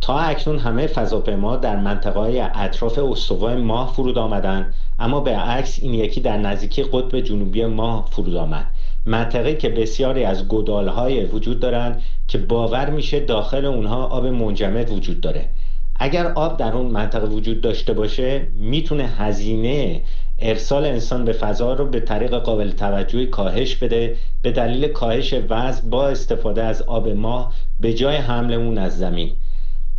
تا 0.00 0.18
اکنون 0.18 0.58
همه 0.58 0.86
فضاپیما 0.86 1.56
در 1.56 1.76
منطقه 1.76 2.20
های 2.20 2.40
اطراف 2.40 2.98
استوای 2.98 3.56
ماه 3.56 3.92
فرود 3.92 4.18
آمدن 4.18 4.72
اما 4.98 5.20
به 5.20 5.36
عکس 5.36 5.78
این 5.82 5.94
یکی 5.94 6.20
در 6.20 6.36
نزدیکی 6.36 6.82
قطب 6.82 7.20
جنوبی 7.20 7.64
ماه 7.64 8.08
فرود 8.10 8.36
آمد. 8.36 8.66
منطقه 9.06 9.54
که 9.54 9.68
بسیاری 9.68 10.24
از 10.24 10.44
های 10.70 11.24
وجود 11.24 11.60
دارند 11.60 12.02
که 12.28 12.38
باور 12.38 12.90
میشه 12.90 13.20
داخل 13.20 13.64
اونها 13.64 14.06
آب 14.06 14.26
منجمد 14.26 14.90
وجود 14.90 15.20
داره. 15.20 15.48
اگر 15.96 16.26
آب 16.26 16.56
در 16.56 16.72
اون 16.72 16.86
منطقه 16.86 17.26
وجود 17.26 17.60
داشته 17.60 17.92
باشه 17.92 18.46
می‌تونه 18.56 19.06
هزینه 19.06 20.02
ارسال 20.38 20.84
انسان 20.84 21.24
به 21.24 21.32
فضا 21.32 21.74
رو 21.74 21.86
به 21.86 22.00
طریق 22.00 22.34
قابل 22.34 22.70
توجهی 22.70 23.26
کاهش 23.26 23.76
بده. 23.76 24.16
به 24.42 24.52
دلیل 24.52 24.88
کاهش 24.88 25.34
وزن 25.48 25.90
با 25.90 26.08
استفاده 26.08 26.62
از 26.62 26.82
آب 26.82 27.08
ماه 27.08 27.52
به 27.80 27.94
جای 27.94 28.16
حمل 28.16 28.52
اون 28.52 28.78
از 28.78 28.98
زمین. 28.98 29.32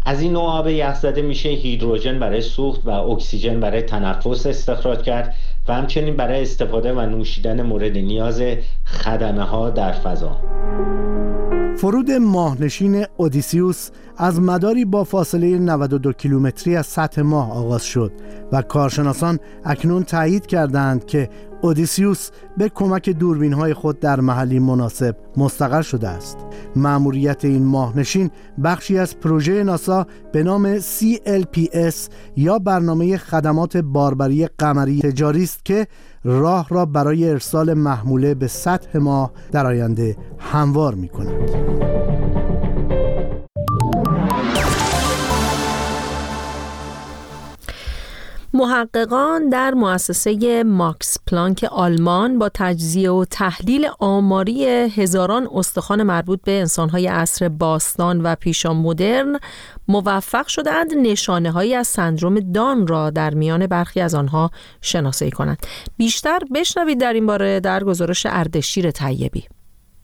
از 0.07 0.21
این 0.21 0.33
نوع 0.33 0.43
آب 0.43 0.67
یخزده 0.67 1.21
میشه 1.21 1.49
هیدروژن 1.49 2.19
برای 2.19 2.41
سوخت 2.41 2.81
و 2.85 2.89
اکسیژن 2.89 3.59
برای 3.59 3.81
تنفس 3.81 4.45
استخراج 4.45 5.01
کرد 5.01 5.35
و 5.67 5.73
همچنین 5.73 6.15
برای 6.15 6.41
استفاده 6.41 6.93
و 6.93 7.01
نوشیدن 7.01 7.61
مورد 7.61 7.97
نیاز 7.97 8.41
خدمه 8.85 9.43
ها 9.43 9.69
در 9.69 9.91
فضا. 9.91 10.37
فرود 11.77 12.11
ماهنشین 12.11 13.05
اودیسیوس 13.17 13.89
از 14.17 14.41
مداری 14.41 14.85
با 14.85 15.03
فاصله 15.03 15.57
92 15.59 16.13
کیلومتری 16.13 16.75
از 16.75 16.85
سطح 16.85 17.21
ماه 17.21 17.51
آغاز 17.51 17.83
شد 17.83 18.11
و 18.51 18.61
کارشناسان 18.61 19.39
اکنون 19.65 20.03
تایید 20.03 20.45
کردند 20.45 21.05
که 21.05 21.29
اودیسیوس 21.61 22.29
به 22.57 22.69
کمک 22.69 23.09
دوربین 23.09 23.53
های 23.53 23.73
خود 23.73 23.99
در 23.99 24.19
محلی 24.19 24.59
مناسب 24.59 25.15
مستقر 25.37 25.81
شده 25.81 26.07
است. 26.07 26.37
مأموریت 26.75 27.45
این 27.45 27.65
ماهنشین 27.65 28.31
بخشی 28.63 28.97
از 28.97 29.19
پروژه 29.19 29.63
ناسا 29.63 30.07
به 30.31 30.43
نام 30.43 30.79
CLPS 30.79 31.95
یا 32.35 32.59
برنامه 32.59 33.17
خدمات 33.17 33.77
باربری 33.77 34.47
قمری 34.47 34.99
تجاری 35.01 35.43
است 35.43 35.65
که 35.65 35.87
راه 36.23 36.67
را 36.69 36.85
برای 36.85 37.29
ارسال 37.29 37.73
محموله 37.73 38.35
به 38.35 38.47
سطح 38.47 38.97
ماه 38.97 39.31
در 39.51 39.65
آینده 39.65 40.17
هموار 40.39 40.95
می 40.95 41.07
کند. 41.07 42.16
محققان 48.57 49.49
در 49.49 49.73
مؤسسه 49.73 50.63
ماکس 50.63 51.17
پلانک 51.27 51.63
آلمان 51.71 52.39
با 52.39 52.49
تجزیه 52.53 53.11
و 53.11 53.25
تحلیل 53.25 53.89
آماری 53.99 54.65
هزاران 54.65 55.49
استخوان 55.53 56.03
مربوط 56.03 56.41
به 56.41 56.59
انسانهای 56.59 57.07
عصر 57.07 57.49
باستان 57.49 58.21
و 58.21 58.35
پیشا 58.35 58.73
مدرن 58.73 59.39
موفق 59.87 60.47
شدند 60.47 60.93
نشانه 60.93 61.51
هایی 61.51 61.75
از 61.75 61.87
سندروم 61.87 62.39
دان 62.39 62.87
را 62.87 63.09
در 63.09 63.33
میان 63.33 63.67
برخی 63.67 64.01
از 64.01 64.15
آنها 64.15 64.51
شناسایی 64.81 65.31
کنند. 65.31 65.57
بیشتر 65.97 66.39
بشنوید 66.55 66.99
در 66.99 67.13
این 67.13 67.25
باره 67.25 67.59
در 67.59 67.83
گزارش 67.83 68.25
اردشیر 68.29 68.91
طیبی. 68.91 69.56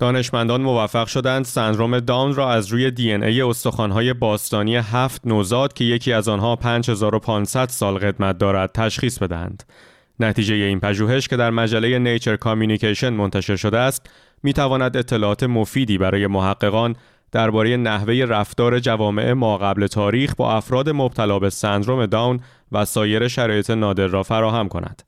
دانشمندان 0.04 0.62
موفق 0.62 1.08
شدند 1.08 1.46
سندروم 1.46 2.00
داون 2.00 2.36
را 2.36 2.52
از 2.52 2.68
روی 2.68 2.92
دی 2.92 3.12
ان 3.12 3.24
ای 3.24 3.42
استخوان‌های 3.42 4.14
باستانی 4.14 4.76
هفت 4.76 5.28
نوزاد 5.28 5.74
که 5.74 5.84
یکی 5.84 6.14
از 6.14 6.28
آنها 6.28 6.56
5500 6.56 7.70
سال 7.70 7.98
قدمت 7.98 8.38
دارد 8.38 8.72
تشخیص 8.72 9.18
بدهند. 9.18 9.64
نتیجه 10.20 10.56
این 10.56 10.80
پژوهش 10.80 11.28
که 11.28 11.38
در 11.38 11.50
مجله 11.50 12.00
نیچر 12.00 12.36
کامیونیکیشن 12.36 13.10
منتشر 13.10 13.56
شده 13.56 13.78
است، 13.78 14.10
می 14.44 14.54
تواند 14.54 14.98
اطلاعات 14.98 15.44
مفیدی 15.44 15.98
برای 15.98 16.28
محققان 16.28 16.96
درباره 17.32 17.78
نحوه 17.78 18.14
رفتار 18.14 18.80
جوامع 18.80 19.34
ما 19.34 19.58
قبل 19.58 19.88
تاریخ 19.88 20.36
با 20.38 20.54
افراد 20.54 20.90
مبتلا 20.90 21.40
به 21.40 21.50
سندروم 21.50 22.06
داون 22.06 22.40
و 22.72 22.86
سایر 22.86 23.28
شرایط 23.28 23.70
نادر 23.70 24.08
را 24.08 24.24
فراهم 24.24 24.68
کند. 24.68 25.04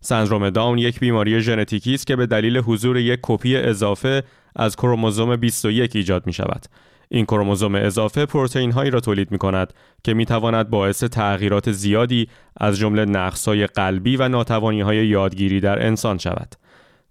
سندروم 0.00 0.50
داون 0.50 0.78
یک 0.78 1.00
بیماری 1.00 1.40
ژنتیکی 1.40 1.94
است 1.94 2.06
که 2.06 2.16
به 2.16 2.26
دلیل 2.26 2.58
حضور 2.58 2.96
یک 2.96 3.20
کپی 3.22 3.56
اضافه 3.56 4.22
از 4.56 4.76
کروموزوم 4.76 5.36
21 5.36 5.96
ایجاد 5.96 6.26
می 6.26 6.32
شود. 6.32 6.66
این 7.08 7.24
کروموزوم 7.24 7.74
اضافه 7.74 8.26
پروتئین 8.26 8.72
هایی 8.72 8.90
را 8.90 9.00
تولید 9.00 9.30
می 9.32 9.38
کند 9.38 9.72
که 10.04 10.14
می 10.14 10.26
تواند 10.26 10.70
باعث 10.70 11.04
تغییرات 11.04 11.72
زیادی 11.72 12.28
از 12.56 12.78
جمله 12.78 13.04
نقص 13.04 13.48
قلبی 13.48 14.16
و 14.16 14.28
ناتوانی 14.28 14.80
های 14.80 15.06
یادگیری 15.06 15.60
در 15.60 15.86
انسان 15.86 16.18
شود. 16.18 16.54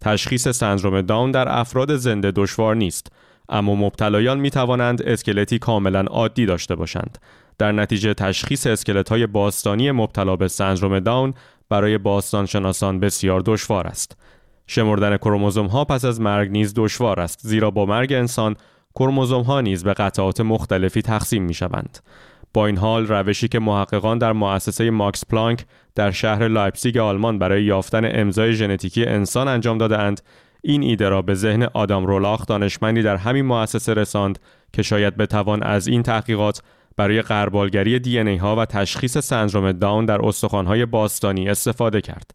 تشخیص 0.02 0.48
سندروم 0.48 1.02
داون 1.02 1.32
در 1.32 1.60
افراد 1.60 1.96
زنده 1.96 2.32
دشوار 2.32 2.76
نیست 2.76 3.12
اما 3.50 3.76
مبتلایان 3.76 4.40
می 4.40 4.50
توانند 4.50 5.02
اسکلتی 5.02 5.60
کاملا 5.60 6.02
عادی 6.02 6.46
داشته 6.46 6.76
باشند. 6.76 7.18
در 7.58 7.72
نتیجه 7.72 8.14
تشخیص 8.14 8.68
اسکلت 8.68 9.10
های 9.10 9.28
باستانی 9.28 9.92
مبتلا 9.92 10.36
به 10.36 10.48
سندروم 10.48 11.00
داون 11.00 11.34
برای 11.70 11.98
باستانشناسان 11.98 13.00
بسیار 13.00 13.42
دشوار 13.46 13.88
است. 13.88 14.18
شمردن 14.68 15.18
کروموزوم 15.18 15.66
ها 15.66 15.86
پس 15.86 16.06
از 16.06 16.22
مرگ 16.22 16.52
نیز 16.52 16.74
دشوار 16.76 17.20
است 17.20 17.40
زیرا 17.42 17.72
با 17.72 17.86
مرگ 17.86 18.14
انسان 18.14 18.56
کروموزوم 18.96 19.42
ها 19.42 19.62
نیز 19.62 19.84
به 19.84 19.94
قطعات 19.94 20.42
مختلفی 20.42 21.02
تقسیم 21.02 21.44
می 21.44 21.54
شوند. 21.54 22.00
با 22.54 22.66
این 22.66 22.78
حال 22.78 23.08
روشی 23.08 23.48
که 23.48 23.60
محققان 23.60 24.18
در 24.18 24.34
مؤسسه 24.34 24.90
ماکس 24.90 25.26
پلانک 25.26 25.66
در 25.96 26.12
شهر 26.12 26.48
لایپزیگ 26.48 26.98
آلمان 26.98 27.40
برای 27.40 27.64
یافتن 27.64 28.10
امضای 28.20 28.54
ژنتیکی 28.54 29.06
انسان 29.06 29.48
انجام 29.48 29.78
دادهاند 29.78 30.22
این 30.62 30.84
ایده 30.84 31.10
را 31.10 31.22
به 31.22 31.34
ذهن 31.34 31.64
آدام 31.64 32.06
رولاخ 32.06 32.46
دانشمندی 32.46 33.02
در 33.02 33.16
همین 33.16 33.46
مؤسسه 33.46 33.94
رساند 33.94 34.40
که 34.74 34.82
شاید 34.82 35.18
بتوان 35.18 35.64
از 35.64 35.88
این 35.88 36.04
تحقیقات 36.04 36.62
برای 36.98 37.22
غربالگری 37.22 38.00
دی‌ان‌ای‌ها 38.00 38.56
و 38.56 38.66
تشخیص 38.66 39.18
سندروم 39.18 39.72
داون 39.72 40.06
در 40.06 40.26
استخوان‌های 40.26 40.86
باستانی 40.86 41.50
استفاده 41.50 42.02
کرد. 42.02 42.32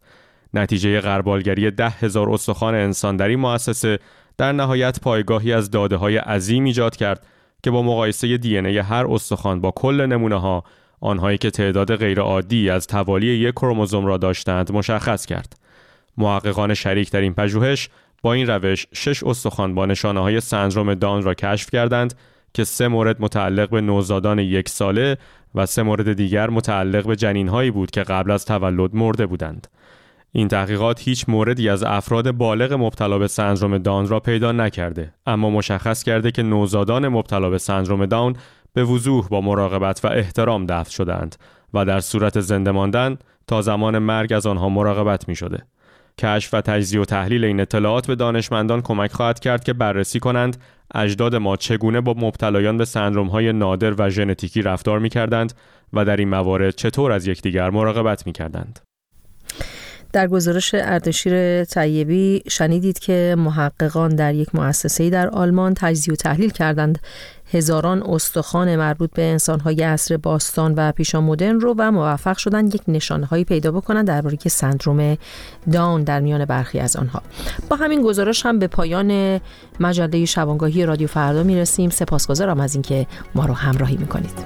نتیجه 0.53 1.01
غربالگری 1.01 1.71
ده 1.71 1.89
هزار 1.89 2.29
استخوان 2.29 2.75
انسان 2.75 3.17
در 3.17 3.27
این 3.27 3.39
مؤسسه 3.39 3.99
در 4.37 4.51
نهایت 4.51 4.99
پایگاهی 4.99 5.53
از 5.53 5.71
داده 5.71 5.95
های 5.95 6.17
عظیم 6.17 6.63
ایجاد 6.63 6.95
کرد 6.95 7.27
که 7.63 7.71
با 7.71 7.81
مقایسه 7.81 8.37
دی‌ان‌ای 8.37 8.77
هر 8.77 9.05
استخوان 9.09 9.61
با 9.61 9.71
کل 9.71 10.05
نمونه 10.05 10.39
ها 10.39 10.63
آنهایی 11.01 11.37
که 11.37 11.51
تعداد 11.51 11.95
غیرعادی 11.95 12.69
از 12.69 12.87
توالی 12.87 13.27
یک 13.27 13.53
کروموزوم 13.53 14.05
را 14.05 14.17
داشتند 14.17 14.71
مشخص 14.71 15.25
کرد. 15.25 15.55
محققان 16.17 16.73
شریک 16.73 17.11
در 17.11 17.21
این 17.21 17.33
پژوهش 17.33 17.89
با 18.21 18.33
این 18.33 18.47
روش 18.47 18.87
شش 18.93 19.23
استخوان 19.23 19.75
با 19.75 19.85
نشانه 19.85 20.19
های 20.19 20.41
سندروم 20.41 20.93
داون 20.93 21.23
را 21.23 21.33
کشف 21.33 21.69
کردند 21.69 22.13
که 22.53 22.63
سه 22.63 22.87
مورد 22.87 23.21
متعلق 23.21 23.69
به 23.69 23.81
نوزادان 23.81 24.39
یک 24.39 24.69
ساله 24.69 25.17
و 25.55 25.65
سه 25.65 25.83
مورد 25.83 26.13
دیگر 26.13 26.49
متعلق 26.49 27.07
به 27.07 27.15
جنین 27.15 27.47
هایی 27.47 27.71
بود 27.71 27.91
که 27.91 28.03
قبل 28.03 28.31
از 28.31 28.45
تولد 28.45 28.95
مرده 28.95 29.25
بودند. 29.25 29.67
این 30.35 30.47
تحقیقات 30.47 31.01
هیچ 31.01 31.29
موردی 31.29 31.69
از 31.69 31.83
افراد 31.83 32.31
بالغ 32.31 32.73
مبتلا 32.73 33.17
به 33.17 33.27
سندروم 33.27 33.77
داون 33.77 34.07
را 34.07 34.19
پیدا 34.19 34.51
نکرده 34.51 35.13
اما 35.25 35.49
مشخص 35.49 36.03
کرده 36.03 36.31
که 36.31 36.43
نوزادان 36.43 37.07
مبتلا 37.07 37.49
به 37.49 37.57
سندروم 37.57 38.05
داون 38.05 38.35
به 38.73 38.83
وضوح 38.83 39.27
با 39.27 39.41
مراقبت 39.41 40.05
و 40.05 40.07
احترام 40.07 40.65
دفن 40.65 40.89
شدند 40.89 41.35
و 41.73 41.85
در 41.85 41.99
صورت 41.99 42.39
زنده 42.39 42.71
ماندن 42.71 43.17
تا 43.47 43.61
زمان 43.61 43.99
مرگ 43.99 44.33
از 44.33 44.45
آنها 44.45 44.69
مراقبت 44.69 45.27
می 45.27 45.35
شده. 45.35 45.65
کشف 46.17 46.53
و 46.53 46.61
تجزیه 46.61 47.01
و 47.01 47.05
تحلیل 47.05 47.45
این 47.45 47.59
اطلاعات 47.59 48.07
به 48.07 48.15
دانشمندان 48.15 48.81
کمک 48.81 49.11
خواهد 49.11 49.39
کرد 49.39 49.63
که 49.63 49.73
بررسی 49.73 50.19
کنند 50.19 50.57
اجداد 50.95 51.35
ما 51.35 51.55
چگونه 51.55 52.01
با 52.01 52.13
مبتلایان 52.17 52.77
به 52.77 52.85
سندروم 52.85 53.27
های 53.27 53.53
نادر 53.53 53.93
و 53.97 54.09
ژنتیکی 54.09 54.61
رفتار 54.61 54.99
می 54.99 55.09
کردند 55.09 55.53
و 55.93 56.05
در 56.05 56.17
این 56.17 56.29
موارد 56.29 56.75
چطور 56.75 57.11
از 57.11 57.27
یکدیگر 57.27 57.69
مراقبت 57.69 58.27
می 58.27 58.33
کردند. 58.33 58.79
در 60.13 60.27
گزارش 60.27 60.73
اردشیر 60.73 61.63
طیبی 61.63 62.43
شنیدید 62.49 62.99
که 62.99 63.35
محققان 63.37 64.15
در 64.15 64.33
یک 64.33 64.55
مؤسسه 64.55 65.09
در 65.09 65.29
آلمان 65.29 65.73
تجزیه 65.73 66.13
و 66.13 66.15
تحلیل 66.15 66.49
کردند 66.49 66.99
هزاران 67.53 68.03
استخوان 68.03 68.75
مربوط 68.75 69.11
به 69.13 69.23
انسانهای 69.23 69.83
عصر 69.83 70.17
باستان 70.17 70.73
و 70.77 70.91
پیشا 70.91 71.21
مدرن 71.21 71.59
رو 71.59 71.75
و 71.77 71.91
موفق 71.91 72.37
شدند 72.37 72.75
یک 72.75 72.81
نشانهایی 72.87 73.43
پیدا 73.43 73.71
بکنند 73.71 74.07
درباره 74.07 74.37
سندروم 74.47 75.17
داون 75.71 76.03
در 76.03 76.19
میان 76.19 76.45
برخی 76.45 76.79
از 76.79 76.95
آنها. 76.95 77.21
با 77.69 77.75
همین 77.75 78.01
گزارش 78.01 78.45
هم 78.45 78.59
به 78.59 78.67
پایان 78.67 79.39
مجله 79.79 80.25
شبانگاهی 80.25 80.85
رادیو 80.85 81.07
فردا 81.07 81.43
می‌رسیم. 81.43 81.89
سپاسگزارم 81.89 82.59
از 82.59 82.75
اینکه 82.75 83.07
ما 83.35 83.45
رو 83.45 83.53
همراهی 83.53 83.97
می‌کنید. 83.97 84.45